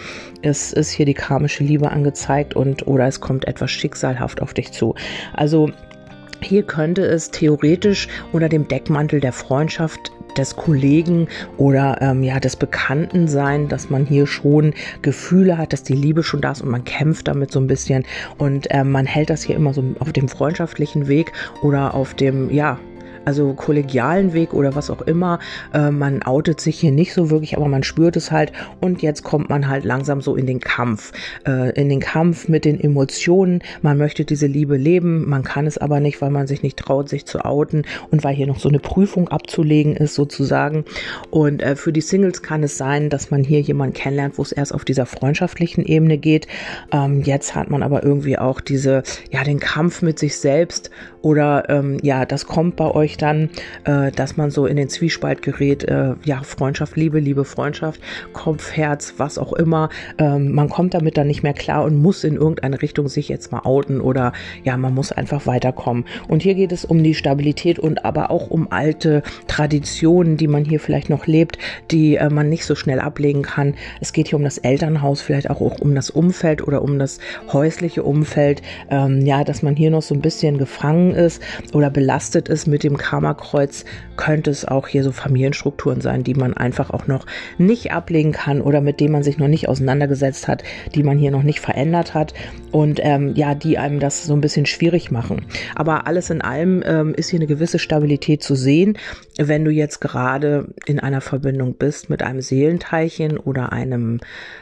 Es 0.41 0.71
ist 0.71 0.91
hier 0.91 1.05
die 1.05 1.13
karmische 1.13 1.65
Liebe 1.65 1.91
angezeigt 1.91 2.55
und 2.55 2.87
oder 2.87 3.07
es 3.07 3.19
kommt 3.19 3.45
etwas 3.45 3.71
schicksalhaft 3.71 4.41
auf 4.41 4.53
dich 4.53 4.71
zu. 4.71 4.95
Also 5.33 5.71
hier 6.41 6.63
könnte 6.63 7.05
es 7.05 7.31
theoretisch 7.31 8.07
unter 8.31 8.49
dem 8.49 8.67
Deckmantel 8.67 9.19
der 9.19 9.33
Freundschaft 9.33 10.11
des 10.37 10.55
Kollegen 10.55 11.27
oder 11.57 11.97
ähm, 12.01 12.23
ja 12.23 12.39
des 12.39 12.55
Bekannten 12.55 13.27
sein, 13.27 13.67
dass 13.67 13.89
man 13.89 14.05
hier 14.05 14.27
schon 14.27 14.73
Gefühle 15.01 15.57
hat, 15.57 15.73
dass 15.73 15.83
die 15.83 15.93
Liebe 15.93 16.23
schon 16.23 16.41
da 16.41 16.51
ist 16.51 16.61
und 16.61 16.69
man 16.69 16.83
kämpft 16.83 17.27
damit 17.27 17.51
so 17.51 17.59
ein 17.59 17.67
bisschen. 17.67 18.05
Und 18.37 18.69
äh, 18.71 18.83
man 18.83 19.05
hält 19.05 19.29
das 19.29 19.43
hier 19.43 19.55
immer 19.55 19.73
so 19.73 19.83
auf 19.99 20.13
dem 20.13 20.27
freundschaftlichen 20.27 21.07
Weg 21.07 21.31
oder 21.61 21.93
auf 21.93 22.13
dem 22.13 22.49
ja 22.51 22.79
also 23.27 23.53
kollegialen 23.53 24.31
Weg 24.31 24.53
oder 24.53 24.73
was 24.73 24.89
auch 24.89 25.01
immer. 25.01 25.39
Äh, 25.73 25.91
man 25.91 26.23
outet 26.23 26.61
sich 26.61 26.79
hier 26.79 26.93
nicht 26.93 27.13
so 27.13 27.29
wirklich, 27.29 27.57
aber 27.57 27.67
man 27.67 27.83
spürt 27.83 28.15
es 28.15 28.31
halt. 28.31 28.53
Und 28.79 29.01
jetzt 29.01 29.23
kommt 29.23 29.49
man 29.49 29.67
halt 29.67 29.83
langsam 29.83 30.21
so 30.21 30.37
in 30.37 30.47
den 30.47 30.61
Kampf, 30.61 31.11
äh, 31.45 31.71
in 31.77 31.89
den 31.89 31.99
Kampf 31.99 32.47
mit 32.47 32.63
den 32.63 32.79
Emotionen. 32.79 33.61
Man 33.81 33.97
möchte 33.97 34.23
diese 34.23 34.47
Liebe 34.47 34.77
leben, 34.77 35.27
man 35.27 35.43
kann 35.43 35.67
es 35.67 35.77
aber 35.77 35.99
nicht, 35.99 36.21
weil 36.21 36.29
man 36.29 36.47
sich 36.47 36.63
nicht 36.63 36.79
traut, 36.79 37.09
sich 37.09 37.25
zu 37.25 37.43
outen 37.43 37.83
und 38.11 38.23
weil 38.23 38.33
hier 38.33 38.47
noch 38.47 38.59
so 38.59 38.69
eine 38.69 38.79
Prüfung 38.79 39.27
abzulegen 39.27 39.97
ist 39.97 40.15
sozusagen. 40.15 40.85
Und 41.29 41.61
äh, 41.61 41.75
für 41.75 41.91
die 41.91 41.99
Singles 41.99 42.41
kann 42.41 42.63
es 42.63 42.77
sein, 42.77 43.09
dass 43.09 43.29
man 43.29 43.43
hier 43.43 43.59
jemanden 43.59 43.93
kennenlernt, 43.93 44.37
wo 44.37 44.41
es 44.41 44.53
erst 44.53 44.73
auf 44.73 44.85
dieser 44.85 45.05
freundschaftlichen 45.05 45.83
Ebene 45.83 46.17
geht. 46.17 46.47
Ähm, 46.93 47.23
jetzt 47.23 47.55
hat 47.55 47.69
man 47.69 47.83
aber 47.83 48.03
irgendwie 48.03 48.37
auch 48.37 48.61
diese, 48.61 49.03
ja, 49.31 49.43
den 49.43 49.59
Kampf 49.59 50.01
mit 50.01 50.17
sich 50.17 50.37
selbst 50.37 50.91
oder 51.21 51.65
ähm, 51.67 51.97
ja, 52.03 52.25
das 52.25 52.45
kommt 52.45 52.77
bei 52.77 52.89
euch 52.89 53.16
dann, 53.17 53.49
äh, 53.83 54.11
dass 54.11 54.37
man 54.37 54.51
so 54.51 54.65
in 54.65 54.77
den 54.77 54.89
Zwiespalt 54.89 55.41
gerät, 55.41 55.83
äh, 55.83 56.13
ja, 56.23 56.41
Freundschaft, 56.43 56.95
Liebe, 56.95 57.19
Liebe, 57.19 57.45
Freundschaft, 57.45 58.01
Kopf, 58.33 58.71
Herz, 58.71 59.15
was 59.17 59.37
auch 59.37 59.53
immer. 59.53 59.89
Ähm, 60.17 60.53
man 60.53 60.69
kommt 60.69 60.93
damit 60.93 61.17
dann 61.17 61.27
nicht 61.27 61.43
mehr 61.43 61.53
klar 61.53 61.83
und 61.83 62.01
muss 62.01 62.23
in 62.23 62.35
irgendeine 62.35 62.81
Richtung 62.81 63.07
sich 63.07 63.29
jetzt 63.29 63.51
mal 63.51 63.61
outen 63.63 64.01
oder 64.01 64.33
ja, 64.63 64.77
man 64.77 64.93
muss 64.93 65.11
einfach 65.11 65.45
weiterkommen. 65.45 66.05
Und 66.27 66.43
hier 66.43 66.55
geht 66.55 66.71
es 66.71 66.85
um 66.85 67.03
die 67.03 67.13
Stabilität 67.13 67.79
und 67.79 68.05
aber 68.05 68.31
auch 68.31 68.49
um 68.49 68.71
alte 68.71 69.23
Traditionen, 69.47 70.37
die 70.37 70.47
man 70.47 70.65
hier 70.65 70.79
vielleicht 70.79 71.09
noch 71.09 71.27
lebt, 71.27 71.57
die 71.91 72.15
äh, 72.15 72.29
man 72.29 72.49
nicht 72.49 72.65
so 72.65 72.75
schnell 72.75 72.99
ablegen 72.99 73.41
kann. 73.41 73.75
Es 74.01 74.13
geht 74.13 74.29
hier 74.29 74.37
um 74.37 74.43
das 74.43 74.57
Elternhaus, 74.57 75.21
vielleicht 75.21 75.49
auch 75.49 75.59
um 75.59 75.95
das 75.95 76.09
Umfeld 76.09 76.65
oder 76.67 76.81
um 76.81 76.99
das 76.99 77.19
häusliche 77.51 78.03
Umfeld. 78.03 78.61
Ähm, 78.89 79.25
ja, 79.25 79.43
dass 79.43 79.61
man 79.61 79.75
hier 79.75 79.91
noch 79.91 80.01
so 80.01 80.13
ein 80.13 80.21
bisschen 80.21 80.57
gefangen 80.57 81.13
ist 81.13 81.41
oder 81.73 81.89
belastet 81.89 82.49
ist 82.49 82.67
mit 82.67 82.83
dem 82.83 82.97
Karma-Kreuz, 83.07 83.85
könnte 84.17 84.51
es 84.51 84.65
auch 84.65 84.87
hier 84.87 85.03
so 85.03 85.13
Familienstrukturen 85.13 86.01
sein, 86.01 86.23
die 86.23 86.33
man 86.33 86.53
einfach 86.55 86.89
auch 86.89 87.07
noch 87.07 87.25
nicht 87.57 87.91
ablegen 87.91 88.33
kann 88.33 88.59
oder 88.61 88.81
mit 88.81 88.99
denen 88.99 89.13
man 89.13 89.23
sich 89.23 89.37
noch 89.37 89.47
nicht 89.47 89.69
auseinandergesetzt 89.69 90.47
hat, 90.47 90.63
die 90.93 91.03
man 91.03 91.17
hier 91.17 91.31
noch 91.31 91.43
nicht 91.43 91.61
verändert 91.61 92.13
hat 92.13 92.33
und 92.71 92.99
ähm, 93.01 93.33
ja, 93.35 93.55
die 93.55 93.77
einem 93.77 93.99
das 93.99 94.25
so 94.25 94.33
ein 94.33 94.41
bisschen 94.41 94.65
schwierig 94.65 95.11
machen. 95.11 95.45
Aber 95.75 96.07
alles 96.07 96.29
in 96.29 96.41
allem 96.41 96.83
ähm, 96.85 97.13
ist 97.13 97.29
hier 97.29 97.39
eine 97.39 97.47
gewisse 97.47 97.79
Stabilität 97.79 98.43
zu 98.43 98.55
sehen, 98.55 98.97
wenn 99.37 99.63
du 99.63 99.71
jetzt 99.71 100.01
gerade 100.01 100.67
in 100.85 100.99
einer 100.99 101.21
Verbindung 101.21 101.75
bist 101.75 102.09
mit 102.09 102.23
einem 102.23 102.41
Seelenteilchen 102.41 103.37
oder 103.37 103.71
einem, 103.71 104.19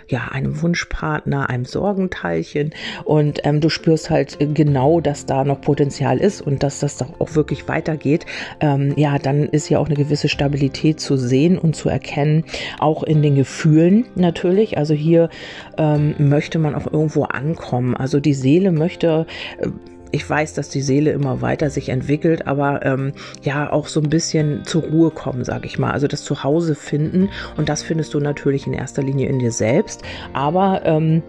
ja, 0.08 0.28
einem 0.32 0.62
Wunschpartner, 0.62 1.50
einem 1.50 1.66
Sorgenteilchen 1.66 2.74
und 3.06 3.40
ähm, 3.44 3.62
du 3.62 3.70
spürst 3.70 4.10
halt 4.10 4.38
genau, 4.54 5.00
dass 5.00 5.25
da 5.25 5.44
noch 5.44 5.62
Potenzial 5.62 6.20
ist 6.20 6.42
und 6.42 6.62
dass 6.62 6.80
das 6.80 6.98
doch 6.98 7.20
auch 7.20 7.36
wirklich 7.36 7.68
weitergeht, 7.68 8.25
ähm, 8.60 8.94
ja, 8.96 9.17
dann 9.20 9.44
ist 9.44 9.70
ja 9.70 9.79
auch 9.79 9.88
eine 9.88 9.96
gewisse 9.96 10.29
Stabilität 10.29 11.00
zu 11.00 11.17
sehen 11.17 11.58
und 11.58 11.75
zu 11.75 11.89
erkennen, 11.89 12.46
auch 12.79 13.03
in 13.03 13.22
den 13.22 13.36
Gefühlen 13.36 14.05
natürlich. 14.15 14.77
Also 14.77 14.94
hier 14.94 15.29
ähm, 15.77 16.15
möchte 16.17 16.60
man 16.60 16.75
auch 16.75 16.91
irgendwo 16.91 17.24
ankommen. 17.24 17.96
Also 17.96 18.20
die 18.20 18.34
Seele 18.34 18.72
möchte 18.72 19.25
äh, 19.60 19.67
ich 20.15 20.29
weiß, 20.29 20.53
dass 20.53 20.70
die 20.70 20.82
Seele 20.82 21.12
immer 21.12 21.41
weiter 21.41 21.70
sich 21.70 21.89
entwickelt, 21.89 22.48
aber 22.48 22.86
ähm, 22.86 23.12
ja 23.44 23.70
auch 23.72 23.88
so 23.88 24.00
ein 24.00 24.10
bisschen 24.10 24.63
zur 24.63 24.84
Ruhe 24.84 25.12
kommen, 25.12 25.44
sage 25.44 25.65
ich 25.65 25.77
mal. 25.77 25.91
Also 25.91 26.08
das 26.08 26.24
Zuhause 26.24 26.74
finden 26.74 27.29
und 27.58 27.67
das 27.67 27.84
findest 27.84 28.13
du 28.13 28.22
natürlich 28.22 28.65
in 28.65 28.72
erster 28.72 29.03
Linie 29.03 29.27
in 29.27 29.39
dir 29.39 29.51
selbst, 29.51 30.03
aber 30.32 30.84
ähm, 30.86 31.22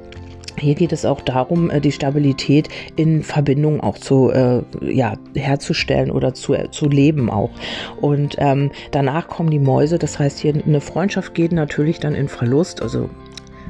hier 0.59 0.75
geht 0.75 0.93
es 0.93 1.05
auch 1.05 1.21
darum, 1.21 1.71
äh, 1.71 1.81
die 1.81 1.93
Stabilität 1.93 2.69
in 2.97 3.23
Verbindung 3.23 3.81
auch 3.81 3.99
zu 3.99 4.31
äh, 4.31 4.63
ja, 4.81 5.15
herzustellen 5.35 6.11
oder 6.11 6.35
zu, 6.35 6.55
äh, 6.55 6.71
zu 6.71 6.89
leben 6.89 7.31
auch. 7.31 7.51
Und 8.01 8.37
ähm, 8.39 8.71
danach 8.91 9.29
kommen 9.29 9.51
die 9.51 9.59
Mäuse, 9.59 9.99
das 9.99 10.19
heißt 10.19 10.39
hier 10.39 10.55
eine 10.55 10.81
Freundschaft 10.81 11.35
geht 11.35 11.53
natürlich 11.53 12.01
dann 12.01 12.15
in 12.15 12.29
Verlust, 12.29 12.83
also 12.83 13.09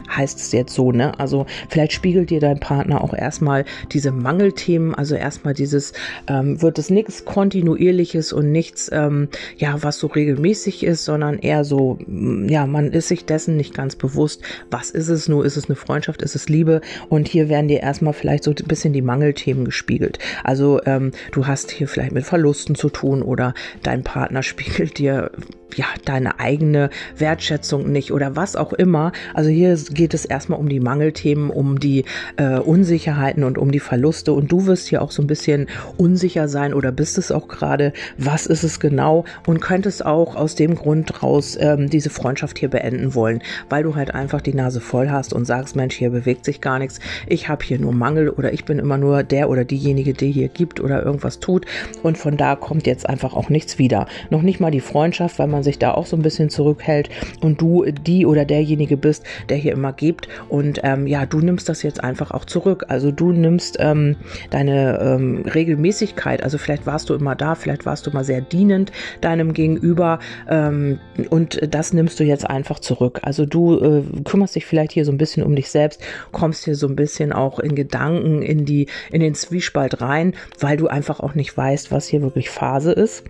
heißt 0.09 0.39
es 0.39 0.53
jetzt 0.53 0.75
so, 0.75 0.93
ne? 0.93 1.19
Also 1.19 1.47
vielleicht 1.69 1.93
spiegelt 1.93 2.31
dir 2.31 2.41
dein 2.41 2.61
Partner 2.61 3.03
auch 3.03 3.15
erstmal 3.15 3.65
diese 3.93 4.13
Mangelthemen, 4.13 4.95
also 4.95 5.15
erstmal 5.15 5.55
dieses, 5.55 5.93
ähm, 6.29 6.61
wird 6.63 6.79
es 6.79 6.91
nichts 6.91 7.25
Kontinuierliches 7.25 8.33
und 8.33 8.53
nichts, 8.53 8.91
ähm, 8.93 9.29
ja, 9.57 9.83
was 9.83 9.99
so 9.99 10.07
regelmäßig 10.07 10.85
ist, 10.85 11.05
sondern 11.05 11.39
eher 11.39 11.65
so, 11.65 11.99
mm, 12.07 12.49
ja, 12.49 12.67
man 12.67 12.93
ist 12.93 13.09
sich 13.09 13.25
dessen 13.25 13.57
nicht 13.57 13.75
ganz 13.75 13.97
bewusst, 13.97 14.43
was 14.71 14.91
ist 14.91 15.09
es 15.09 15.29
nur, 15.29 15.45
ist 15.45 15.57
es 15.57 15.67
eine 15.67 15.77
Freundschaft, 15.77 16.23
ist 16.23 16.37
es 16.37 16.49
Liebe 16.49 16.81
und 17.09 17.29
hier 17.29 17.49
werden 17.49 17.69
dir 17.69 17.81
erstmal 17.81 18.13
vielleicht 18.13 18.45
so 18.45 18.51
ein 18.51 18.69
bisschen 18.69 18.93
die 18.93 19.03
Mangelthemen 19.03 19.65
gespiegelt. 19.65 20.19
Also 20.45 20.81
ähm, 20.85 21.13
du 21.33 21.47
hast 21.47 21.71
hier 21.71 21.89
vielleicht 21.89 22.13
mit 22.13 22.25
Verlusten 22.25 22.75
zu 22.75 22.89
tun 22.89 23.23
oder 23.23 23.55
dein 23.83 24.03
Partner 24.03 24.43
spiegelt 24.43 24.99
dir 24.99 25.31
ja, 25.75 25.87
deine 26.05 26.41
eigene 26.41 26.91
Wertschätzung 27.17 27.91
nicht 27.91 28.13
oder 28.13 28.37
was 28.37 28.57
auch 28.57 28.73
immer. 28.73 29.13
Also 29.35 29.51
hier 29.51 29.77
geht 29.97 30.15
es 30.15 30.25
erstmal 30.25 30.61
um 30.61 30.69
die 30.69 30.81
Mangelthemen, 30.81 31.51
um 31.51 31.81
die 31.81 32.05
äh, 32.37 32.59
Unsicherheiten 32.59 33.43
und 33.43 33.59
um 33.59 33.73
die 33.73 33.81
Verluste. 33.81 34.33
Und 34.33 34.53
du 34.53 34.67
wirst 34.67 34.87
hier 34.87 35.03
auch 35.03 35.11
so 35.11 35.23
ein 35.23 35.27
bisschen 35.27 35.67
unsicher 35.97 36.49
sein 36.49 36.75
oder 36.75 36.93
bist 36.93 37.19
es 37.19 37.33
auch 37.33 37.49
gerade. 37.49 37.93
Was 38.19 38.47
ist 38.47 38.63
es 38.63 38.79
genau? 38.79 39.25
Und 39.47 39.61
könntest 39.61 40.05
auch 40.05 40.37
aus 40.37 40.55
dem 40.55 40.75
Grund 40.75 41.23
raus 41.23 41.57
ähm, 41.61 41.91
diese 41.91 42.11
Freundschaft 42.11 42.59
hier 42.59 42.71
beenden 42.71 43.15
wollen, 43.15 43.43
weil 43.69 43.83
du 43.83 43.97
halt 43.97 44.15
einfach 44.15 44.41
die 44.41 44.55
Nase 44.55 44.81
voll 44.81 45.11
hast 45.11 45.33
und 45.33 45.47
sagst, 45.47 45.75
Mensch, 45.75 45.97
hier 45.97 46.11
bewegt 46.11 46.45
sich 46.45 46.61
gar 46.61 46.79
nichts. 46.79 47.01
Ich 47.27 47.49
habe 47.49 47.65
hier 47.65 47.79
nur 47.79 47.93
Mangel 47.93 48.29
oder 48.29 48.53
ich 48.53 48.65
bin 48.65 48.79
immer 48.79 48.99
nur 48.99 49.23
der 49.23 49.49
oder 49.49 49.65
diejenige, 49.65 50.13
die 50.13 50.31
hier 50.31 50.49
gibt 50.49 50.81
oder 50.81 51.03
irgendwas 51.03 51.41
tut. 51.41 51.67
Und 52.03 52.19
von 52.19 52.37
da 52.37 52.55
kommt 52.57 52.87
jetzt 52.87 53.09
einfach 53.09 53.35
auch 53.35 53.49
nichts 53.49 53.79
wieder. 53.79 54.07
Noch 54.31 54.43
nicht 54.43 54.61
mal 54.61 54.71
die 54.71 54.81
Freundschaft, 54.81 55.39
weil 55.39 55.49
man 55.49 55.63
sich 55.63 55.79
da 55.79 55.93
auch 55.93 56.07
so 56.07 56.17
ein 56.17 56.23
bisschen 56.23 56.51
zurückhält 56.51 57.09
und 57.41 57.61
du 57.61 57.85
die 57.85 58.27
oder 58.27 58.45
derjenige 58.45 58.97
bist, 58.97 59.25
der 59.49 59.57
hier 59.57 59.73
immer 59.73 59.86
gibt. 59.93 60.29
Und 60.49 60.81
ähm, 60.83 61.07
ja, 61.07 61.27
du 61.27 61.41
nimmst 61.41 61.69
das 61.69 61.83
jetzt 61.83 62.03
einfach 62.03 62.31
auch 62.31 62.45
zurück. 62.45 62.87
Also 62.89 63.11
du 63.11 63.33
nimmst 63.33 63.77
ähm, 63.81 64.17
deine 64.51 64.99
ähm, 65.01 65.45
Regelmäßigkeit, 65.47 66.43
also 66.43 66.59
vielleicht 66.59 66.87
warst 66.87 67.11
du 67.11 67.15
immer 67.15 67.35
da, 67.35 67.55
vielleicht 67.55 67.87
warst 67.87 68.07
du 68.07 68.11
mal 68.11 68.25
sehr 68.25 68.41
dienend 68.41 68.93
deinem 69.21 69.53
Gegenüber 69.53 70.19
ähm, 70.49 70.99
und 71.31 71.61
das 71.75 71.93
nimmst 71.93 72.21
du 72.21 72.25
jetzt 72.25 72.49
einfach 72.49 72.79
zurück. 72.79 73.21
Also 73.23 73.47
du 73.47 73.79
äh, 73.79 74.03
kümmerst 74.25 74.55
dich 74.55 74.67
vielleicht 74.67 74.93
hier 74.93 75.05
so 75.05 75.13
ein 75.13 75.19
bisschen 75.19 75.43
um 75.43 75.55
dich 75.57 75.71
selbst, 75.71 76.03
kommst 76.33 76.65
hier 76.65 76.75
so 76.75 76.87
ein 76.87 76.97
bisschen 76.97 77.33
auch 77.33 77.59
in 77.59 77.75
Gedanken 77.75 78.43
in 78.43 78.65
die 78.65 78.89
in 79.11 79.21
den 79.21 79.35
Zwiespalt 79.35 80.01
rein, 80.01 80.35
weil 80.61 80.77
du 80.77 80.89
einfach 80.89 81.21
auch 81.21 81.35
nicht 81.35 81.57
weißt, 81.57 81.91
was 81.93 82.07
hier 82.07 82.23
wirklich 82.23 82.51
Phase 82.51 82.93
ist. 82.93 83.25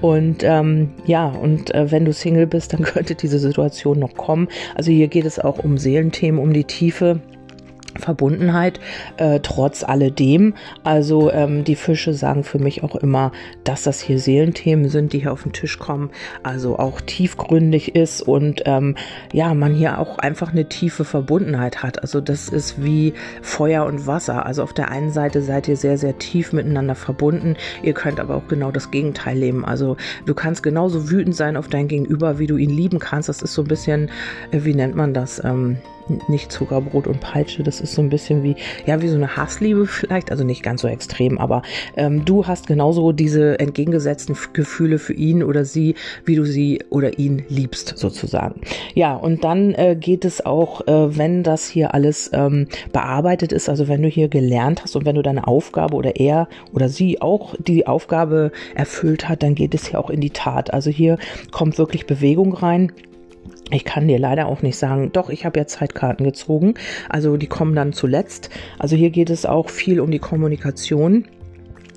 Und 0.00 0.42
ähm, 0.42 0.90
ja, 1.06 1.26
und 1.26 1.74
äh, 1.74 1.90
wenn 1.90 2.04
du 2.04 2.12
Single 2.12 2.46
bist, 2.46 2.72
dann 2.72 2.82
könnte 2.90 3.14
diese 3.14 3.38
Situation 3.38 3.98
noch 3.98 4.14
kommen. 4.14 4.48
Also 4.74 4.90
hier 4.90 5.08
geht 5.08 5.24
es 5.24 5.38
auch 5.38 5.58
um 5.58 5.78
Seelenthemen, 6.00 6.40
um 6.40 6.52
die 6.54 6.64
Tiefe 6.64 7.20
Verbundenheit 8.00 8.80
äh, 9.16 9.40
trotz 9.40 9.84
alledem. 9.84 10.54
Also 10.84 11.30
ähm, 11.30 11.64
die 11.64 11.76
Fische 11.76 12.14
sagen 12.14 12.44
für 12.44 12.58
mich 12.58 12.82
auch 12.82 12.96
immer, 12.96 13.32
dass 13.64 13.82
das 13.82 14.00
hier 14.00 14.18
Seelenthemen 14.18 14.88
sind, 14.88 15.12
die 15.12 15.20
hier 15.20 15.32
auf 15.32 15.42
den 15.42 15.52
Tisch 15.52 15.78
kommen. 15.78 16.10
Also 16.42 16.78
auch 16.78 17.00
tiefgründig 17.00 17.94
ist 17.94 18.22
und 18.22 18.62
ähm, 18.66 18.96
ja, 19.32 19.54
man 19.54 19.74
hier 19.74 19.98
auch 19.98 20.18
einfach 20.18 20.52
eine 20.52 20.68
tiefe 20.68 21.04
Verbundenheit 21.04 21.82
hat. 21.82 22.02
Also 22.02 22.20
das 22.20 22.48
ist 22.48 22.82
wie 22.82 23.14
Feuer 23.42 23.84
und 23.84 24.06
Wasser. 24.06 24.46
Also 24.46 24.62
auf 24.62 24.72
der 24.72 24.90
einen 24.90 25.10
Seite 25.10 25.42
seid 25.42 25.68
ihr 25.68 25.76
sehr, 25.76 25.98
sehr 25.98 26.18
tief 26.18 26.52
miteinander 26.52 26.94
verbunden. 26.94 27.56
Ihr 27.82 27.94
könnt 27.94 28.20
aber 28.20 28.36
auch 28.36 28.48
genau 28.48 28.70
das 28.70 28.90
Gegenteil 28.90 29.38
leben. 29.38 29.64
Also 29.64 29.96
du 30.26 30.34
kannst 30.34 30.62
genauso 30.62 31.10
wütend 31.10 31.36
sein 31.36 31.56
auf 31.56 31.68
dein 31.68 31.88
Gegenüber, 31.88 32.38
wie 32.38 32.46
du 32.46 32.56
ihn 32.56 32.70
lieben 32.70 32.98
kannst. 32.98 33.28
Das 33.28 33.42
ist 33.42 33.54
so 33.54 33.62
ein 33.62 33.68
bisschen, 33.68 34.10
äh, 34.50 34.60
wie 34.64 34.74
nennt 34.74 34.94
man 34.94 35.14
das? 35.14 35.42
Ähm, 35.44 35.78
nicht 36.28 36.52
Zuckerbrot 36.52 37.06
und 37.06 37.20
Peitsche. 37.20 37.62
Das 37.62 37.80
ist 37.80 37.94
so 37.94 38.02
ein 38.02 38.08
bisschen 38.08 38.42
wie, 38.42 38.56
ja, 38.86 39.02
wie 39.02 39.08
so 39.08 39.16
eine 39.16 39.36
Hassliebe 39.36 39.86
vielleicht, 39.86 40.30
also 40.30 40.44
nicht 40.44 40.62
ganz 40.62 40.82
so 40.82 40.88
extrem, 40.88 41.38
aber 41.38 41.62
ähm, 41.96 42.24
du 42.24 42.46
hast 42.46 42.66
genauso 42.66 43.12
diese 43.12 43.58
entgegengesetzten 43.58 44.36
Gefühle 44.52 44.98
für 44.98 45.12
ihn 45.12 45.42
oder 45.42 45.64
sie, 45.64 45.94
wie 46.24 46.36
du 46.36 46.44
sie 46.44 46.82
oder 46.90 47.18
ihn 47.18 47.44
liebst, 47.48 47.94
sozusagen. 47.96 48.60
Ja, 48.94 49.14
und 49.14 49.44
dann 49.44 49.74
äh, 49.74 49.96
geht 49.98 50.24
es 50.24 50.44
auch, 50.44 50.86
äh, 50.86 51.16
wenn 51.16 51.42
das 51.42 51.68
hier 51.68 51.94
alles 51.94 52.30
ähm, 52.32 52.66
bearbeitet 52.92 53.52
ist, 53.52 53.68
also 53.68 53.88
wenn 53.88 54.02
du 54.02 54.08
hier 54.08 54.28
gelernt 54.28 54.82
hast 54.82 54.96
und 54.96 55.04
wenn 55.04 55.16
du 55.16 55.22
deine 55.22 55.46
Aufgabe 55.46 55.94
oder 55.94 56.16
er 56.16 56.48
oder 56.72 56.88
sie 56.88 57.20
auch 57.20 57.54
die 57.58 57.86
Aufgabe 57.86 58.52
erfüllt 58.74 59.28
hat, 59.28 59.42
dann 59.42 59.54
geht 59.54 59.74
es 59.74 59.86
hier 59.88 59.98
auch 59.98 60.10
in 60.10 60.20
die 60.20 60.30
Tat. 60.30 60.72
Also 60.72 60.90
hier 60.90 61.18
kommt 61.50 61.78
wirklich 61.78 62.06
Bewegung 62.06 62.54
rein. 62.54 62.92
Ich 63.72 63.84
kann 63.84 64.08
dir 64.08 64.18
leider 64.18 64.46
auch 64.46 64.62
nicht 64.62 64.76
sagen, 64.76 65.12
doch, 65.12 65.30
ich 65.30 65.44
habe 65.44 65.58
ja 65.58 65.66
Zeitkarten 65.66 66.24
gezogen. 66.24 66.74
Also 67.08 67.36
die 67.36 67.46
kommen 67.46 67.74
dann 67.74 67.92
zuletzt. 67.92 68.50
Also 68.78 68.96
hier 68.96 69.10
geht 69.10 69.30
es 69.30 69.46
auch 69.46 69.70
viel 69.70 70.00
um 70.00 70.10
die 70.10 70.18
Kommunikation. 70.18 71.26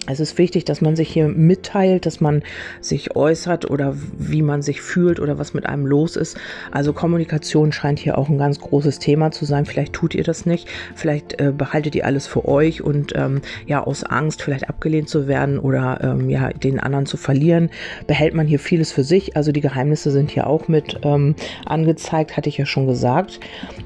Es 0.05 0.19
ist 0.19 0.38
wichtig, 0.38 0.65
dass 0.65 0.81
man 0.81 0.98
sich 0.98 1.10
hier 1.10 1.29
mitteilt, 1.29 2.05
dass 2.05 2.19
man 2.19 2.43
sich 2.81 3.15
äußert 3.15 3.69
oder 3.69 3.95
wie 4.17 4.41
man 4.41 4.62
sich 4.62 4.81
fühlt 4.81 5.19
oder 5.19 5.39
was 5.39 5.53
mit 5.53 5.65
einem 5.65 5.86
los 5.86 6.17
ist. 6.17 6.38
Also 6.72 6.91
Kommunikation 6.91 7.72
scheint 7.72 8.00
hier 8.00 8.17
auch 8.17 8.27
ein 8.27 8.38
ganz 8.38 8.60
großes 8.60 9.00
Thema 9.00 9.31
zu 9.31 9.45
sein. 9.45 9.65
Vielleicht 9.65 9.93
tut 9.93 10.13
ihr 10.13 10.25
das 10.25 10.45
nicht, 10.45 10.67
vielleicht 10.93 11.39
äh, 11.39 11.53
behaltet 11.55 11.95
ihr 11.95 12.05
alles 12.05 12.27
für 12.27 12.45
euch 12.45 12.81
und 12.81 13.13
ähm, 13.15 13.41
ja 13.65 13.81
aus 13.81 14.03
Angst 14.03 14.41
vielleicht 14.41 14.67
abgelehnt 14.67 15.07
zu 15.07 15.27
werden 15.27 15.57
oder 15.57 16.00
ähm, 16.03 16.29
ja 16.29 16.50
den 16.50 16.81
anderen 16.81 17.05
zu 17.05 17.15
verlieren, 17.15 17.69
behält 18.05 18.33
man 18.33 18.45
hier 18.45 18.60
vieles 18.60 18.91
für 18.91 19.05
sich. 19.05 19.38
Also 19.38 19.53
die 19.53 19.62
Geheimnisse 19.62 20.12
sind 20.12 20.31
hier 20.31 20.48
auch 20.48 20.67
mit 20.67 21.00
ähm, 21.03 21.36
angezeigt, 21.65 22.36
hatte 22.36 22.50
ich 22.50 22.57
ja 22.57 22.65
schon 22.65 22.88
gesagt. 22.88 23.39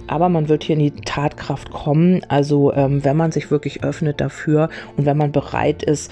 Aber 0.07 0.29
man 0.29 0.49
wird 0.49 0.63
hier 0.63 0.75
in 0.77 0.81
die 0.81 0.91
Tatkraft 0.91 1.71
kommen. 1.71 2.21
Also 2.27 2.73
ähm, 2.73 3.05
wenn 3.05 3.17
man 3.17 3.31
sich 3.31 3.51
wirklich 3.51 3.83
öffnet 3.83 4.19
dafür 4.19 4.69
und 4.95 5.05
wenn 5.05 5.17
man 5.17 5.31
bereit 5.31 5.83
ist 5.83 6.06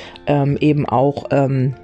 eben 0.60 0.86
auch 0.88 1.26
ähm, 1.32 1.76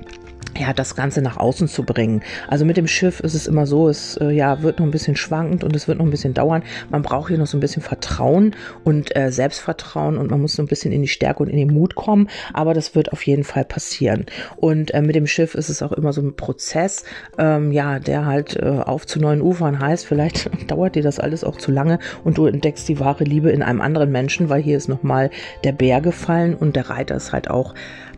ja, 0.62 0.74
das 0.74 0.96
Ganze 0.96 1.22
nach 1.22 1.38
außen 1.38 1.68
zu 1.68 1.84
bringen. 1.84 2.22
Also 2.48 2.66
mit 2.66 2.78
dem 2.78 2.88
Schiff 2.88 3.20
ist 3.20 3.34
es 3.34 3.48
immer 3.48 3.66
so, 3.66 3.90
es 3.90 4.16
äh, 4.18 4.30
ja, 4.30 4.62
wird 4.62 4.80
noch 4.80 4.86
ein 4.86 4.92
bisschen 4.92 5.16
schwankend 5.16 5.64
und 5.64 5.76
es 5.76 5.88
wird 5.88 5.98
noch 5.98 6.06
ein 6.06 6.12
bisschen 6.12 6.36
dauern. 6.36 6.64
Man 6.90 7.02
braucht 7.02 7.30
hier 7.30 7.40
noch 7.40 7.48
so 7.48 7.58
ein 7.58 7.62
bisschen 7.62 7.82
Vertrauen 7.82 8.56
und 8.84 9.16
äh, 9.16 9.32
Selbstvertrauen 9.32 10.18
und 10.18 10.30
man 10.30 10.40
muss 10.40 10.54
so 10.54 10.62
ein 10.62 10.68
bisschen 10.68 10.92
in 10.92 11.02
die 11.02 11.08
Stärke 11.08 11.42
und 11.42 11.50
in 11.50 11.58
den 11.58 11.74
Mut 11.74 11.96
kommen, 11.96 12.30
aber 12.54 12.76
das 12.76 12.94
wird 12.94 13.12
auf 13.12 13.26
jeden 13.26 13.44
Fall 13.44 13.66
passieren. 13.66 14.28
Und 14.56 14.94
äh, 14.94 15.02
mit 15.02 15.16
dem 15.16 15.26
Schiff 15.26 15.56
ist 15.56 15.70
es 15.70 15.82
auch 15.82 15.94
immer 15.94 16.14
so 16.14 16.22
ein 16.22 16.36
Prozess, 16.36 17.06
ähm, 17.40 17.72
ja, 17.72 17.98
der 17.98 18.28
halt 18.28 18.56
äh, 18.56 18.68
auf 18.68 19.08
zu 19.08 19.20
neuen 19.20 19.42
Ufern 19.42 19.80
heißt. 19.80 20.06
Vielleicht 20.06 20.50
dauert 20.70 20.96
dir 20.96 21.04
das 21.04 21.20
alles 21.20 21.44
auch 21.44 21.58
zu 21.58 21.72
lange 21.72 21.98
und 22.24 22.38
du 22.38 22.46
entdeckst 22.46 22.88
die 22.88 23.00
wahre 23.00 23.24
Liebe 23.24 23.50
in 23.50 23.64
einem 23.64 23.82
anderen 23.82 24.12
Menschen, 24.12 24.50
weil 24.50 24.62
hier 24.62 24.78
ist 24.78 24.90
nochmal 24.90 25.32
der 25.64 25.72
Bär 25.72 26.02
gefallen 26.02 26.54
und 26.54 26.76
der 26.76 26.92
Reiter 26.92 27.16
ist 27.16 27.34
halt 27.34 27.50
auch 27.50 27.74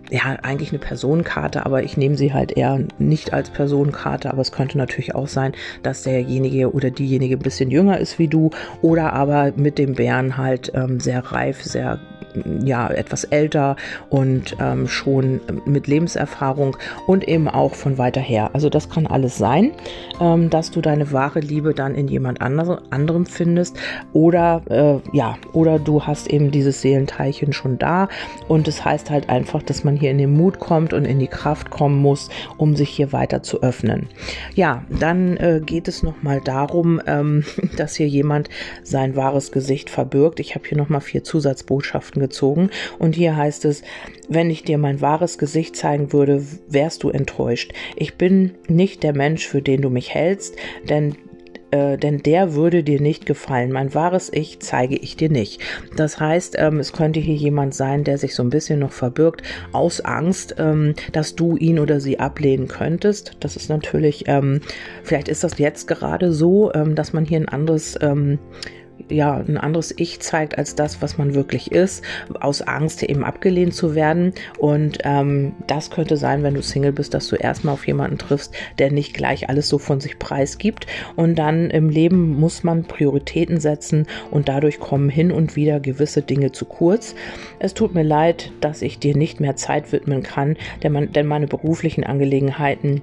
ja, 0.10 0.38
eigentlich 0.44 0.70
eine 0.70 0.80
Personenkarte, 0.80 1.66
aber 1.66 1.84
ich 1.84 1.98
nehme 1.98 2.16
sie 2.16 2.34
halt 2.34 2.52
eher 2.52 2.80
nicht 3.00 3.34
als 3.34 3.50
Personenkarte, 3.50 4.32
aber 4.32 4.42
es 4.42 4.52
könnte 4.52 4.78
natürlich 4.78 5.16
auch 5.16 5.28
sein, 5.28 5.54
dass 5.82 6.04
derjenige 6.04 6.74
oder 6.74 6.92
diejenige 6.92 7.36
ein 7.36 7.40
bisschen 7.40 7.72
jünger 7.72 8.00
ist 8.00 8.20
wie 8.20 8.28
du 8.28 8.52
oder 8.82 9.14
aber 9.14 9.54
mit 9.56 9.78
dem 9.78 9.96
Bären 9.96 10.38
halt 10.38 10.72
ähm, 10.76 11.00
sehr 11.00 11.20
reif, 11.32 11.64
sehr 11.64 12.00
ja 12.64 12.90
etwas 12.90 13.24
älter 13.24 13.76
und 14.10 14.56
ähm, 14.60 14.88
schon 14.88 15.42
mit 15.66 15.88
Lebenserfahrung 15.88 16.78
und 17.08 17.28
eben 17.28 17.48
auch 17.48 17.74
von 17.74 17.98
weiter 17.98 18.22
her. 18.22 18.50
Also 18.54 18.70
das 18.70 18.90
kann 18.90 19.08
alles 19.08 19.38
sein, 19.38 19.72
ähm, 20.20 20.50
dass 20.50 20.72
du 20.72 20.82
deine 20.82 21.12
wahre 21.12 21.40
Liebe 21.40 21.74
dann 21.74 21.96
in 21.96 22.08
jemand 22.08 22.42
andere, 22.42 22.84
anderem 22.90 23.26
findest 23.26 23.78
oder 24.12 24.62
äh, 24.70 25.16
ja 25.16 25.36
oder 25.54 25.80
du 25.80 26.04
hast 26.04 26.28
eben 26.28 26.52
dieses 26.52 26.82
Seelenteilchen 26.82 27.54
schon 27.54 27.78
da 27.78 28.10
und 28.48 28.68
es 28.68 28.74
das 28.74 28.86
heißt 28.86 29.10
halt 29.12 29.30
einfach, 29.30 29.62
dass 29.62 29.84
man 29.84 29.96
hier 29.96 30.10
in 30.10 30.18
den 30.18 30.36
Mut 30.36 30.60
kommt 30.60 30.94
und 30.94 31.06
in 31.06 31.20
die 31.20 31.28
Kraft 31.28 31.70
kommen 31.70 32.02
muss, 32.02 32.30
um 32.58 32.76
sich 32.76 32.90
hier 32.90 33.14
weiter 33.14 33.44
zu 33.44 33.62
öffnen. 33.62 34.08
Ja, 34.56 34.84
dann 34.90 35.38
äh, 35.38 35.62
geht 35.64 35.88
es 35.88 36.02
noch 36.02 36.24
mal 36.24 36.42
darum, 36.42 37.00
ähm, 37.06 37.44
dass 37.78 37.96
hier 37.96 38.08
jemand 38.08 38.50
sein 38.82 39.16
wahres 39.16 39.52
Gesicht 39.52 39.92
verbirgt. 39.92 40.40
Ich 40.40 40.56
habe 40.56 40.68
hier 40.68 40.78
noch 40.78 40.90
mal 40.90 41.02
vier 41.02 41.24
Zusatzbotschaften 41.24 42.20
gezogen. 42.24 42.70
Und 42.98 43.16
hier 43.16 43.36
heißt 43.36 43.66
es, 43.66 43.84
wenn 44.30 44.50
ich 44.50 44.64
dir 44.64 44.78
mein 44.78 45.02
wahres 45.02 45.38
Gesicht 45.38 45.76
zeigen 45.76 46.14
würde, 46.14 46.44
wärst 46.70 47.04
du 47.04 47.10
enttäuscht. 47.10 47.74
Ich 47.96 48.16
bin 48.16 48.56
nicht 48.68 49.04
der 49.04 49.14
Mensch, 49.14 49.46
für 49.46 49.62
den 49.62 49.82
du 49.82 49.90
mich 49.90 50.14
hältst, 50.14 50.56
denn 50.90 51.16
äh, 51.74 51.98
denn 51.98 52.20
der 52.20 52.54
würde 52.54 52.84
dir 52.84 53.02
nicht 53.02 53.26
gefallen. 53.26 53.72
Mein 53.72 53.96
wahres 53.96 54.32
Ich 54.32 54.60
zeige 54.60 54.96
ich 54.96 55.18
dir 55.18 55.30
nicht. 55.30 55.60
Das 55.96 56.20
heißt, 56.20 56.56
ähm, 56.60 56.80
es 56.80 56.94
könnte 56.94 57.20
hier 57.20 57.36
jemand 57.36 57.74
sein, 57.74 58.04
der 58.04 58.20
sich 58.20 58.36
so 58.36 58.44
ein 58.44 58.52
bisschen 58.52 58.80
noch 58.80 58.92
verbirgt 58.92 59.42
aus 59.72 60.00
Angst, 60.00 60.56
ähm, 60.60 60.94
dass 61.14 61.36
du 61.36 61.58
ihn 61.58 61.80
oder 61.80 62.00
sie 62.00 62.20
ablehnen 62.20 62.68
könntest. 62.68 63.38
Das 63.40 63.56
ist 63.56 63.70
natürlich, 63.70 64.26
ähm, 64.28 64.62
vielleicht 65.04 65.28
ist 65.28 65.44
das 65.44 65.58
jetzt 65.58 65.88
gerade 65.88 66.32
so, 66.32 66.72
ähm, 66.74 66.94
dass 66.94 67.12
man 67.12 67.26
hier 67.26 67.40
ein 67.40 67.50
anderes 67.50 67.98
ähm, 68.02 68.38
ja, 69.10 69.36
ein 69.36 69.58
anderes 69.58 69.94
Ich 69.98 70.20
zeigt 70.20 70.58
als 70.58 70.76
das, 70.76 71.02
was 71.02 71.18
man 71.18 71.34
wirklich 71.36 71.72
ist, 71.72 72.04
aus 72.40 72.62
Angst 72.62 73.04
eben 73.04 73.24
abgelehnt 73.24 73.74
zu 73.74 73.96
werden. 73.96 74.34
Und 74.58 75.00
ähm, 75.04 75.54
das 75.68 75.90
könnte 75.90 76.18
sein, 76.18 76.44
wenn 76.44 76.54
du 76.54 76.62
Single 76.62 76.92
bist, 76.92 77.14
dass 77.14 77.28
du 77.28 77.36
erstmal 77.36 77.74
auf 77.74 77.88
jemanden 77.88 78.18
triffst, 78.18 78.54
der 78.80 78.92
nicht 78.92 79.14
gleich 79.14 79.50
alles 79.50 79.70
so 79.70 79.78
von 79.78 80.00
sich 80.00 80.20
preisgibt. 80.20 80.88
Und 81.16 81.36
dann 81.36 81.70
im 81.70 81.90
Leben 81.90 82.40
muss 82.40 82.64
man 82.64 82.84
Prioritäten 82.84 83.60
setzen 83.60 84.08
und 84.32 84.50
dadurch 84.50 84.80
kommen 84.80 85.10
hin 85.10 85.32
und 85.32 85.56
wieder 85.56 85.80
gewisse 85.80 86.22
Dinge 86.22 86.52
zu 86.52 86.66
kurz. 86.66 87.16
Es 87.60 87.74
tut 87.74 87.94
mir 87.94 88.04
leid, 88.04 88.52
dass 88.62 88.82
ich 88.82 89.00
dir 89.00 89.16
nicht 89.16 89.40
mehr 89.40 89.56
Zeit 89.56 89.92
widmen 89.92 90.24
kann, 90.24 90.58
denn, 90.82 90.92
man, 90.92 91.12
denn 91.12 91.28
meine 91.28 91.48
beruflichen 91.48 92.04
Angelegenheiten 92.04 93.02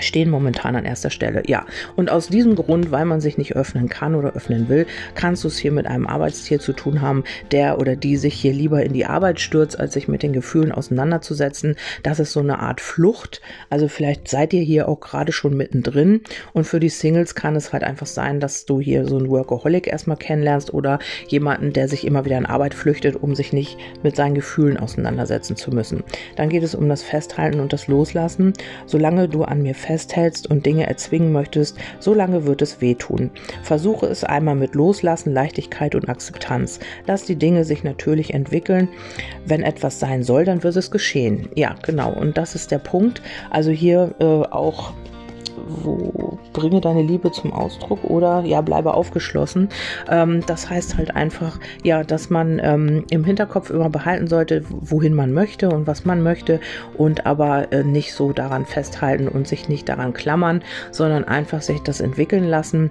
stehen 0.00 0.30
momentan 0.30 0.76
an 0.76 0.84
erster 0.84 1.10
Stelle. 1.10 1.42
Ja, 1.46 1.66
und 1.96 2.10
aus 2.10 2.28
diesem 2.28 2.54
Grund, 2.54 2.90
weil 2.90 3.04
man 3.04 3.20
sich 3.20 3.38
nicht 3.38 3.56
öffnen 3.56 3.88
kann 3.88 4.14
oder 4.14 4.32
öffnen 4.34 4.68
will, 4.68 4.86
kannst 5.14 5.44
du 5.44 5.48
es 5.48 5.58
hier 5.58 5.72
mit 5.72 5.86
einem 5.86 6.06
Arbeitstier 6.06 6.60
zu 6.60 6.72
tun 6.72 7.00
haben, 7.00 7.24
der 7.50 7.78
oder 7.78 7.96
die 7.96 8.16
sich 8.16 8.34
hier 8.34 8.52
lieber 8.52 8.82
in 8.82 8.92
die 8.92 9.06
Arbeit 9.06 9.40
stürzt, 9.40 9.78
als 9.78 9.94
sich 9.94 10.08
mit 10.08 10.22
den 10.22 10.32
Gefühlen 10.32 10.72
auseinanderzusetzen. 10.72 11.76
Das 12.02 12.20
ist 12.20 12.32
so 12.32 12.40
eine 12.40 12.58
Art 12.60 12.80
Flucht. 12.80 13.40
Also 13.68 13.88
vielleicht 13.88 14.28
seid 14.28 14.52
ihr 14.52 14.62
hier 14.62 14.88
auch 14.88 15.00
gerade 15.00 15.32
schon 15.32 15.56
mittendrin. 15.56 16.22
Und 16.52 16.64
für 16.64 16.80
die 16.80 16.88
Singles 16.88 17.34
kann 17.34 17.56
es 17.56 17.72
halt 17.72 17.84
einfach 17.84 18.06
sein, 18.06 18.40
dass 18.40 18.66
du 18.66 18.80
hier 18.80 19.06
so 19.06 19.18
einen 19.18 19.28
Workaholic 19.28 19.86
erstmal 19.86 20.16
kennenlernst 20.16 20.72
oder 20.72 20.98
jemanden, 21.28 21.72
der 21.72 21.88
sich 21.88 22.06
immer 22.06 22.24
wieder 22.24 22.38
in 22.38 22.46
Arbeit 22.46 22.74
flüchtet, 22.74 23.16
um 23.16 23.34
sich 23.34 23.52
nicht 23.52 23.78
mit 24.02 24.16
seinen 24.16 24.34
Gefühlen 24.34 24.76
auseinandersetzen 24.76 25.56
zu 25.56 25.70
müssen. 25.70 26.02
Dann 26.36 26.48
geht 26.48 26.62
es 26.62 26.74
um 26.74 26.88
das 26.88 27.02
Festhalten 27.02 27.60
und 27.60 27.72
das 27.72 27.88
Loslassen. 27.88 28.52
Solange 28.86 29.28
du 29.28 29.44
an 29.44 29.62
mir 29.62 29.74
festhältst 29.80 30.48
und 30.48 30.66
Dinge 30.66 30.86
erzwingen 30.86 31.32
möchtest, 31.32 31.76
solange 31.98 32.46
wird 32.46 32.62
es 32.62 32.80
wehtun. 32.80 33.30
Versuche 33.62 34.06
es 34.06 34.24
einmal 34.24 34.54
mit 34.54 34.74
Loslassen, 34.74 35.32
Leichtigkeit 35.32 35.94
und 35.94 36.08
Akzeptanz. 36.08 36.78
Lass 37.06 37.24
die 37.24 37.36
Dinge 37.36 37.64
sich 37.64 37.82
natürlich 37.82 38.34
entwickeln. 38.34 38.88
Wenn 39.46 39.62
etwas 39.62 39.98
sein 39.98 40.22
soll, 40.22 40.44
dann 40.44 40.62
wird 40.62 40.76
es 40.76 40.90
geschehen. 40.90 41.48
Ja, 41.54 41.74
genau. 41.82 42.12
Und 42.12 42.36
das 42.36 42.54
ist 42.54 42.70
der 42.70 42.78
Punkt. 42.78 43.22
Also 43.50 43.70
hier 43.70 44.14
äh, 44.20 44.24
auch 44.24 44.92
wo 45.82 46.38
bringe 46.52 46.80
deine 46.80 47.02
Liebe 47.02 47.30
zum 47.32 47.52
Ausdruck 47.52 48.04
oder 48.04 48.40
ja, 48.40 48.60
bleibe 48.60 48.94
aufgeschlossen. 48.94 49.68
Ähm, 50.08 50.42
das 50.46 50.68
heißt 50.68 50.96
halt 50.96 51.16
einfach, 51.16 51.58
ja, 51.82 52.04
dass 52.04 52.30
man 52.30 52.60
ähm, 52.62 53.04
im 53.10 53.24
Hinterkopf 53.24 53.70
immer 53.70 53.90
behalten 53.90 54.26
sollte, 54.26 54.64
wohin 54.68 55.14
man 55.14 55.32
möchte 55.32 55.68
und 55.70 55.86
was 55.86 56.04
man 56.04 56.22
möchte 56.22 56.60
und 56.96 57.26
aber 57.26 57.72
äh, 57.72 57.84
nicht 57.84 58.14
so 58.14 58.32
daran 58.32 58.66
festhalten 58.66 59.28
und 59.28 59.46
sich 59.46 59.68
nicht 59.68 59.88
daran 59.88 60.12
klammern, 60.12 60.62
sondern 60.90 61.24
einfach 61.24 61.62
sich 61.62 61.80
das 61.80 62.00
entwickeln 62.00 62.44
lassen 62.44 62.90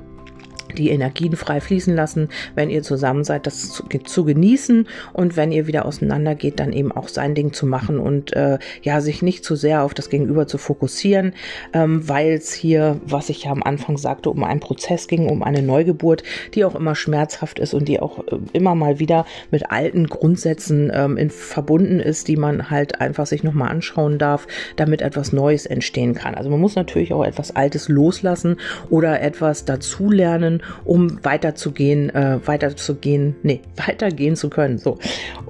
die 0.77 0.89
Energien 0.89 1.35
frei 1.35 1.61
fließen 1.61 1.95
lassen, 1.95 2.29
wenn 2.55 2.69
ihr 2.69 2.83
zusammen 2.83 3.23
seid, 3.23 3.47
das 3.47 3.71
zu, 3.71 3.83
zu, 3.83 4.25
genießen 4.25 4.87
und 5.13 5.37
wenn 5.37 5.51
ihr 5.51 5.67
wieder 5.67 5.85
auseinander 5.85 6.35
geht, 6.35 6.59
dann 6.59 6.73
eben 6.73 6.91
auch 6.91 7.07
sein 7.07 7.35
Ding 7.35 7.53
zu 7.53 7.65
machen 7.65 7.99
und 7.99 8.33
äh, 8.33 8.59
ja, 8.81 9.01
sich 9.01 9.21
nicht 9.21 9.43
zu 9.43 9.55
sehr 9.55 9.83
auf 9.83 9.93
das 9.93 10.09
Gegenüber 10.09 10.47
zu 10.47 10.57
fokussieren, 10.57 11.33
ähm, 11.73 12.07
weil 12.07 12.33
es 12.33 12.53
hier, 12.53 12.99
was 13.05 13.29
ich 13.29 13.43
ja 13.43 13.51
am 13.51 13.63
Anfang 13.63 13.97
sagte, 13.97 14.29
um 14.29 14.43
einen 14.43 14.59
Prozess 14.59 15.07
ging, 15.07 15.27
um 15.27 15.43
eine 15.43 15.61
Neugeburt, 15.61 16.23
die 16.53 16.65
auch 16.65 16.75
immer 16.75 16.95
schmerzhaft 16.95 17.59
ist 17.59 17.73
und 17.73 17.87
die 17.87 17.99
auch 17.99 18.19
äh, 18.27 18.37
immer 18.53 18.75
mal 18.75 18.99
wieder 18.99 19.25
mit 19.51 19.71
alten 19.71 20.07
Grundsätzen 20.07 20.91
ähm, 20.93 21.17
in, 21.17 21.29
verbunden 21.29 21.99
ist, 21.99 22.27
die 22.27 22.37
man 22.37 22.69
halt 22.69 23.01
einfach 23.01 23.25
sich 23.25 23.43
nochmal 23.43 23.69
anschauen 23.69 24.17
darf, 24.17 24.47
damit 24.75 25.01
etwas 25.01 25.33
Neues 25.33 25.65
entstehen 25.65 26.13
kann. 26.13 26.35
Also 26.35 26.49
man 26.49 26.59
muss 26.59 26.75
natürlich 26.75 27.13
auch 27.13 27.23
etwas 27.23 27.55
Altes 27.55 27.89
loslassen 27.89 28.57
oder 28.89 29.21
etwas 29.21 29.65
dazulernen, 29.65 30.58
um 30.85 31.23
weiterzugehen, 31.23 32.09
äh, 32.09 32.39
weiterzugehen, 32.45 33.35
nee, 33.43 33.61
weitergehen 33.87 34.35
zu 34.35 34.49
können. 34.49 34.77
So. 34.77 34.97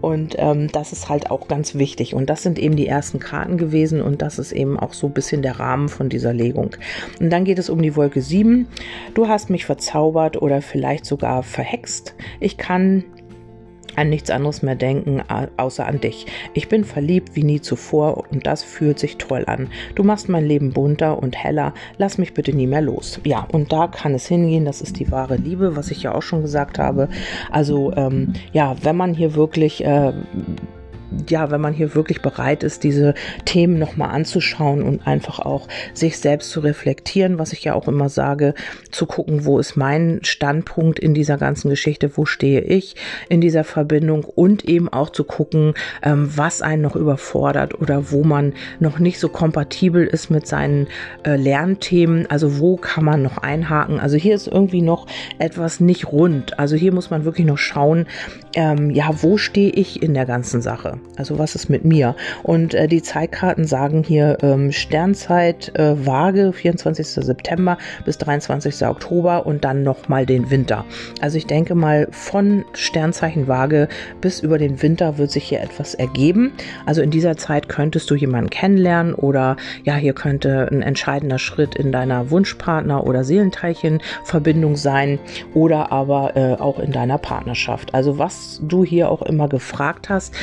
Und 0.01 0.35
ähm, 0.37 0.71
das 0.71 0.91
ist 0.91 1.09
halt 1.09 1.31
auch 1.31 1.47
ganz 1.47 1.75
wichtig. 1.75 2.13
Und 2.13 2.29
das 2.29 2.43
sind 2.43 2.59
eben 2.59 2.75
die 2.75 2.87
ersten 2.87 3.19
Karten 3.19 3.57
gewesen 3.57 4.01
und 4.01 4.21
das 4.21 4.39
ist 4.39 4.51
eben 4.51 4.79
auch 4.79 4.93
so 4.93 5.07
ein 5.07 5.13
bisschen 5.13 5.41
der 5.41 5.59
Rahmen 5.59 5.89
von 5.89 6.09
dieser 6.09 6.33
Legung. 6.33 6.71
Und 7.19 7.29
dann 7.29 7.45
geht 7.45 7.59
es 7.59 7.69
um 7.69 7.81
die 7.81 7.95
Wolke 7.95 8.21
7. 8.21 8.67
Du 9.13 9.27
hast 9.27 9.49
mich 9.49 9.65
verzaubert 9.65 10.41
oder 10.41 10.61
vielleicht 10.61 11.05
sogar 11.05 11.43
verhext. 11.43 12.15
Ich 12.39 12.57
kann 12.57 13.03
an 13.99 14.09
nichts 14.09 14.29
anderes 14.29 14.61
mehr 14.61 14.75
denken, 14.75 15.21
außer 15.57 15.85
an 15.85 15.99
dich. 15.99 16.25
Ich 16.53 16.69
bin 16.69 16.83
verliebt 16.83 17.35
wie 17.35 17.43
nie 17.43 17.61
zuvor 17.61 18.25
und 18.31 18.47
das 18.47 18.63
fühlt 18.63 18.97
sich 18.97 19.17
toll 19.17 19.43
an. 19.47 19.67
Du 19.95 20.03
machst 20.03 20.29
mein 20.29 20.45
Leben 20.45 20.71
bunter 20.71 21.21
und 21.21 21.35
heller. 21.35 21.73
Lass 21.97 22.17
mich 22.17 22.33
bitte 22.33 22.53
nie 22.53 22.67
mehr 22.67 22.81
los. 22.81 23.19
Ja, 23.25 23.47
und 23.51 23.71
da 23.71 23.87
kann 23.87 24.13
es 24.13 24.27
hingehen. 24.27 24.65
Das 24.65 24.81
ist 24.81 24.99
die 24.99 25.11
wahre 25.11 25.35
Liebe, 25.35 25.75
was 25.75 25.91
ich 25.91 26.03
ja 26.03 26.15
auch 26.15 26.21
schon 26.21 26.41
gesagt 26.41 26.79
habe. 26.79 27.09
Also, 27.51 27.93
ähm, 27.95 28.33
ja, 28.53 28.75
wenn 28.81 28.95
man 28.95 29.13
hier 29.13 29.35
wirklich 29.35 29.83
äh, 29.83 30.13
ja, 31.29 31.51
wenn 31.51 31.61
man 31.61 31.73
hier 31.73 31.95
wirklich 31.95 32.21
bereit 32.21 32.63
ist, 32.63 32.83
diese 32.83 33.13
Themen 33.45 33.79
nochmal 33.79 34.11
anzuschauen 34.11 34.83
und 34.83 35.05
einfach 35.07 35.39
auch 35.39 35.67
sich 35.93 36.19
selbst 36.19 36.51
zu 36.51 36.59
reflektieren, 36.59 37.39
was 37.39 37.53
ich 37.53 37.63
ja 37.63 37.73
auch 37.73 37.87
immer 37.87 38.09
sage, 38.09 38.53
zu 38.91 39.05
gucken, 39.05 39.45
wo 39.45 39.59
ist 39.59 39.75
mein 39.75 40.19
Standpunkt 40.23 40.99
in 40.99 41.13
dieser 41.13 41.37
ganzen 41.37 41.69
Geschichte, 41.69 42.15
wo 42.17 42.25
stehe 42.25 42.61
ich 42.61 42.95
in 43.27 43.41
dieser 43.41 43.63
Verbindung 43.63 44.23
und 44.23 44.65
eben 44.65 44.89
auch 44.89 45.09
zu 45.09 45.23
gucken, 45.23 45.73
ähm, 46.03 46.29
was 46.35 46.61
einen 46.61 46.81
noch 46.81 46.95
überfordert 46.95 47.79
oder 47.79 48.11
wo 48.11 48.23
man 48.23 48.53
noch 48.79 48.99
nicht 48.99 49.19
so 49.19 49.29
kompatibel 49.29 50.05
ist 50.05 50.29
mit 50.29 50.47
seinen 50.47 50.87
äh, 51.23 51.35
Lernthemen, 51.35 52.29
also 52.29 52.59
wo 52.59 52.77
kann 52.77 53.03
man 53.03 53.21
noch 53.21 53.37
einhaken. 53.37 53.99
Also 53.99 54.17
hier 54.17 54.35
ist 54.35 54.47
irgendwie 54.47 54.81
noch 54.81 55.07
etwas 55.39 55.79
nicht 55.79 56.11
rund. 56.11 56.59
Also 56.59 56.75
hier 56.75 56.93
muss 56.93 57.09
man 57.09 57.25
wirklich 57.25 57.47
noch 57.47 57.57
schauen, 57.57 58.07
ähm, 58.53 58.91
ja, 58.91 59.09
wo 59.21 59.37
stehe 59.37 59.71
ich 59.71 60.01
in 60.01 60.13
der 60.13 60.25
ganzen 60.25 60.61
Sache? 60.61 60.98
Also 61.15 61.37
was 61.37 61.55
ist 61.55 61.69
mit 61.69 61.83
mir? 61.83 62.15
Und 62.43 62.73
äh, 62.73 62.87
die 62.87 63.01
Zeitkarten 63.01 63.65
sagen 63.65 64.03
hier 64.03 64.37
ähm, 64.41 64.71
Sternzeit 64.71 65.71
äh, 65.75 66.05
Waage 66.05 66.53
24. 66.53 67.07
September 67.07 67.77
bis 68.05 68.17
23. 68.17 68.85
Oktober 68.87 69.45
und 69.45 69.65
dann 69.65 69.83
nochmal 69.83 70.25
den 70.25 70.49
Winter. 70.49 70.85
Also 71.21 71.37
ich 71.37 71.45
denke 71.45 71.75
mal 71.75 72.07
von 72.11 72.63
Sternzeichen 72.73 73.47
Waage 73.47 73.89
bis 74.21 74.39
über 74.39 74.57
den 74.57 74.81
Winter 74.81 75.17
wird 75.17 75.31
sich 75.31 75.43
hier 75.43 75.61
etwas 75.61 75.93
ergeben. 75.93 76.53
Also 76.85 77.01
in 77.01 77.11
dieser 77.11 77.35
Zeit 77.35 77.67
könntest 77.67 78.09
du 78.09 78.15
jemanden 78.15 78.49
kennenlernen 78.49 79.13
oder 79.13 79.57
ja, 79.83 79.95
hier 79.95 80.13
könnte 80.13 80.69
ein 80.71 80.81
entscheidender 80.81 81.39
Schritt 81.39 81.75
in 81.75 81.91
deiner 81.91 82.31
Wunschpartner 82.31 83.05
oder 83.05 83.23
Seelenteilchenverbindung 83.23 84.75
sein 84.75 85.19
oder 85.53 85.91
aber 85.91 86.37
äh, 86.37 86.53
auch 86.55 86.79
in 86.79 86.91
deiner 86.91 87.17
Partnerschaft. 87.17 87.93
Also 87.93 88.17
was 88.17 88.61
du 88.63 88.85
hier 88.85 89.09
auch 89.09 89.21
immer 89.21 89.49
gefragt 89.49 90.09
hast, 90.09 90.33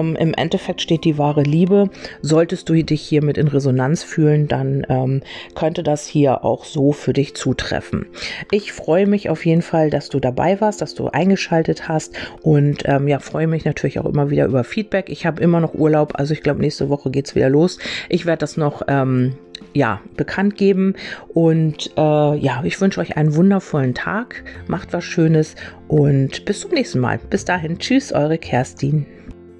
ähm, 0.00 0.16
Im 0.16 0.34
Endeffekt 0.34 0.80
steht 0.80 1.04
die 1.04 1.18
wahre 1.18 1.42
Liebe. 1.42 1.90
Solltest 2.22 2.68
du 2.68 2.82
dich 2.82 3.02
hiermit 3.02 3.38
in 3.38 3.48
Resonanz 3.48 4.02
fühlen, 4.02 4.48
dann 4.48 4.86
ähm, 4.88 5.22
könnte 5.54 5.82
das 5.82 6.06
hier 6.06 6.44
auch 6.44 6.64
so 6.64 6.92
für 6.92 7.12
dich 7.12 7.34
zutreffen. 7.34 8.06
Ich 8.50 8.72
freue 8.72 9.06
mich 9.06 9.30
auf 9.30 9.46
jeden 9.46 9.62
Fall, 9.62 9.90
dass 9.90 10.08
du 10.08 10.20
dabei 10.20 10.60
warst, 10.60 10.80
dass 10.80 10.94
du 10.94 11.08
eingeschaltet 11.08 11.88
hast 11.88 12.14
und 12.42 12.82
ähm, 12.86 13.08
ja, 13.08 13.18
freue 13.18 13.46
mich 13.46 13.64
natürlich 13.64 13.98
auch 13.98 14.06
immer 14.06 14.30
wieder 14.30 14.46
über 14.46 14.64
Feedback. 14.64 15.08
Ich 15.08 15.26
habe 15.26 15.42
immer 15.42 15.60
noch 15.60 15.74
Urlaub, 15.74 16.14
also 16.14 16.32
ich 16.32 16.42
glaube, 16.42 16.60
nächste 16.60 16.88
Woche 16.88 17.10
geht 17.10 17.26
es 17.26 17.34
wieder 17.34 17.48
los. 17.48 17.78
Ich 18.08 18.26
werde 18.26 18.40
das 18.40 18.56
noch 18.56 18.82
ähm, 18.88 19.34
ja, 19.72 20.00
bekannt 20.16 20.56
geben. 20.56 20.94
Und 21.28 21.90
äh, 21.96 22.36
ja, 22.36 22.62
ich 22.64 22.80
wünsche 22.80 23.00
euch 23.00 23.16
einen 23.16 23.34
wundervollen 23.34 23.94
Tag. 23.94 24.42
Macht 24.66 24.92
was 24.92 25.04
Schönes 25.04 25.54
und 25.88 26.44
bis 26.44 26.60
zum 26.60 26.72
nächsten 26.72 27.00
Mal. 27.00 27.18
Bis 27.30 27.44
dahin. 27.44 27.78
Tschüss, 27.78 28.12
eure 28.12 28.38
Kerstin. 28.38 29.06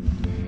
Thank 0.03 0.27
you. 0.27 0.40